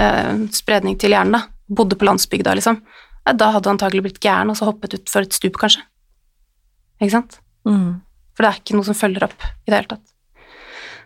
[0.00, 1.72] eh, spredning til hjernen, da?
[1.80, 2.80] Bodde på landsbygda, liksom.
[3.24, 5.82] Da hadde du antagelig blitt gæren og så hoppet ut for et stup, kanskje.
[7.00, 7.38] Ikke sant?
[7.68, 8.00] Mm.
[8.34, 10.06] For det er ikke noe som følger opp i det hele tatt.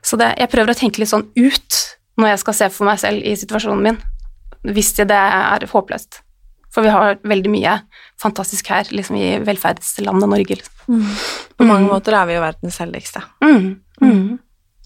[0.05, 1.81] Så det, jeg prøver å tenke litt sånn ut
[2.21, 4.01] når jeg skal se for meg selv i situasjonen min,
[4.75, 6.21] hvis det er håpløst.
[6.75, 7.77] For vi har veldig mye
[8.21, 10.57] fantastisk her, liksom i velferdslandet Norge.
[10.59, 11.05] Liksom.
[11.57, 11.93] På mange mm.
[11.93, 13.23] måter er vi jo verdens heldigste.
[13.45, 13.69] Mm.
[14.03, 14.39] Mm.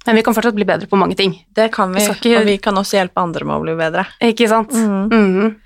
[0.07, 1.33] Men vi kan fortsatt bli bedre på mange ting.
[1.57, 4.05] Det kan vi, Vi ikke- og vi kan også hjelpe andre med å bli bedre.
[4.21, 4.73] Ikke sant?
[4.73, 5.57] Mhm.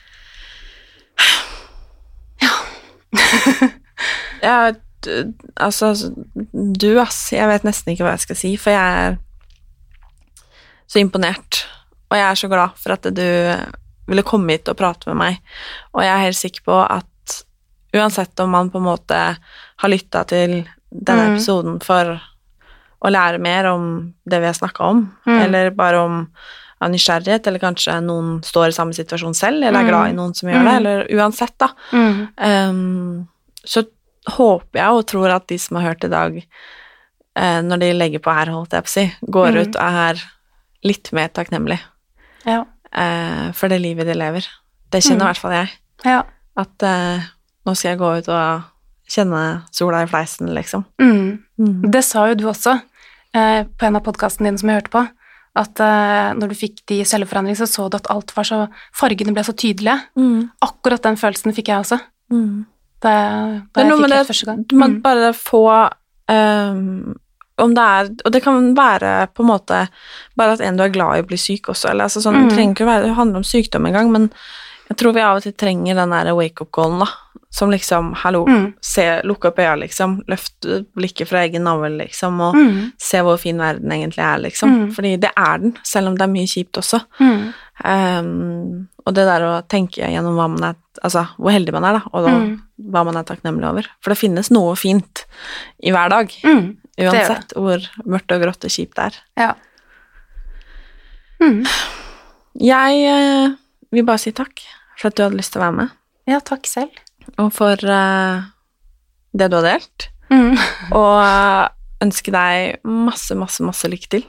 [4.43, 4.73] Ja,
[5.05, 5.93] d- altså
[6.75, 7.29] Du, ass.
[7.33, 9.19] Jeg vet nesten ikke hva jeg skal si, for jeg er
[10.91, 11.63] så imponert.
[12.11, 13.23] Og jeg er så glad for at du
[14.07, 15.39] ville komme hit og prate med meg.
[15.95, 17.07] Og jeg er helt sikker på at
[17.95, 21.35] uansett om man på en måte har lytta til denne mm.
[21.35, 22.17] episoden for
[23.03, 23.87] å lære mer om
[24.25, 25.39] det vi har snakka om, mm.
[25.45, 26.19] eller bare om
[26.83, 29.89] av nysgjerrighet, eller kanskje noen står i samme situasjon selv, eller er Mhm.
[29.89, 30.77] glad i noen som gjør det, Mhm.
[30.77, 31.69] eller uansett, da.
[32.43, 33.27] Ehm,
[33.65, 33.85] så
[34.27, 36.47] håper jeg og tror at de som har hørt i dag,
[37.37, 40.23] eh, når de legger på her, holdt jeg på å si, går ut og er
[40.85, 41.79] litt mer takknemlig
[42.45, 42.65] Ja.
[42.95, 44.47] Eh, for det livet de lever.
[44.93, 45.31] Det kjenner i mm.
[45.31, 45.73] hvert fall jeg.
[46.05, 46.21] Ja.
[46.61, 47.25] At eh,
[47.67, 48.69] nå skal jeg gå ut og
[49.13, 49.43] kjenne
[49.75, 50.85] sola i fleisen, liksom.
[51.03, 51.43] Mm.
[51.61, 51.91] Mm.
[51.93, 52.79] Det sa jo du også
[53.37, 55.05] eh, på en av podkastene dine som jeg hørte på,
[55.63, 58.61] at eh, når du fikk de celleforandringene, så så du at alt var så
[58.97, 59.99] Fargene ble så tydelige.
[60.19, 60.47] Mhm.
[60.65, 62.01] Akkurat den følelsen fikk jeg også.
[62.33, 62.63] Mhm.
[63.03, 63.13] Da,
[63.75, 64.63] da Det er noe med det første gang.
[64.71, 65.01] Mm.
[65.03, 65.65] bare få
[66.31, 67.17] ehm,
[67.59, 69.89] Om det er Og det kan være på en måte
[70.37, 71.91] bare at en du er glad i, blir syk også.
[71.91, 72.49] Eller, altså, sånn, Mm.
[72.49, 74.31] Det trenger ikke å være, handle om sykdom engang, men
[74.89, 77.07] jeg tror vi av og til trenger den der wake-up-callen, da.
[77.51, 78.73] Som liksom Hallo, Mm.
[78.81, 80.23] se, lukke opp øya, liksom.
[80.27, 80.65] Løft
[80.97, 82.93] blikket fra egen navl, liksom, og Mm.
[82.99, 84.71] se hvor fin verden egentlig er, liksom.
[84.89, 84.93] Mm.
[84.95, 87.05] Fordi det er den, selv om det er mye kjipt også.
[87.85, 91.93] Ehm, og det der å tenke gjennom hva man er Altså hvor heldig man er,
[91.95, 92.61] da, og Mm.
[92.93, 93.83] hva man er takknemlig over.
[94.03, 95.25] For det finnes noe fint
[95.83, 96.29] i hver dag.
[96.45, 96.77] Mm.
[97.11, 99.19] Uansett hvor mørkt og grått og kjipt det er.
[99.41, 99.51] Ja.
[101.43, 101.65] Mm.
[102.63, 103.55] Jeg eh,
[103.93, 104.61] vil bare si takk
[105.01, 105.95] for at du hadde lyst til å være med,
[106.31, 106.99] ja, takk selv.
[107.41, 108.45] og for eh,
[109.35, 110.09] det du har delt.
[110.33, 110.55] Mm.
[111.01, 111.67] Og eh,
[112.05, 114.25] ønske deg masse, masse, masse lykke til.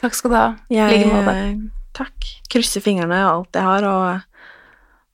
[0.00, 0.46] Takk skal du ha.
[0.70, 1.34] I Jeg, like måte.
[1.36, 1.56] eh,
[1.96, 2.28] takk.
[2.52, 4.04] Krysser fingrene og alt jeg har, og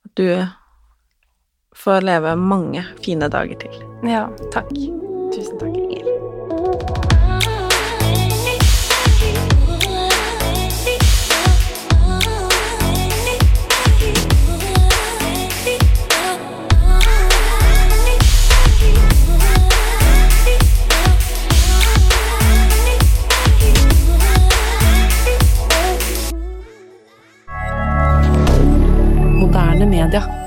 [0.07, 0.27] at du
[1.77, 3.75] får leve mange fine dager til.
[4.07, 4.71] Ja, takk.
[5.33, 5.75] Tusen takk,
[29.57, 30.46] Moderne media.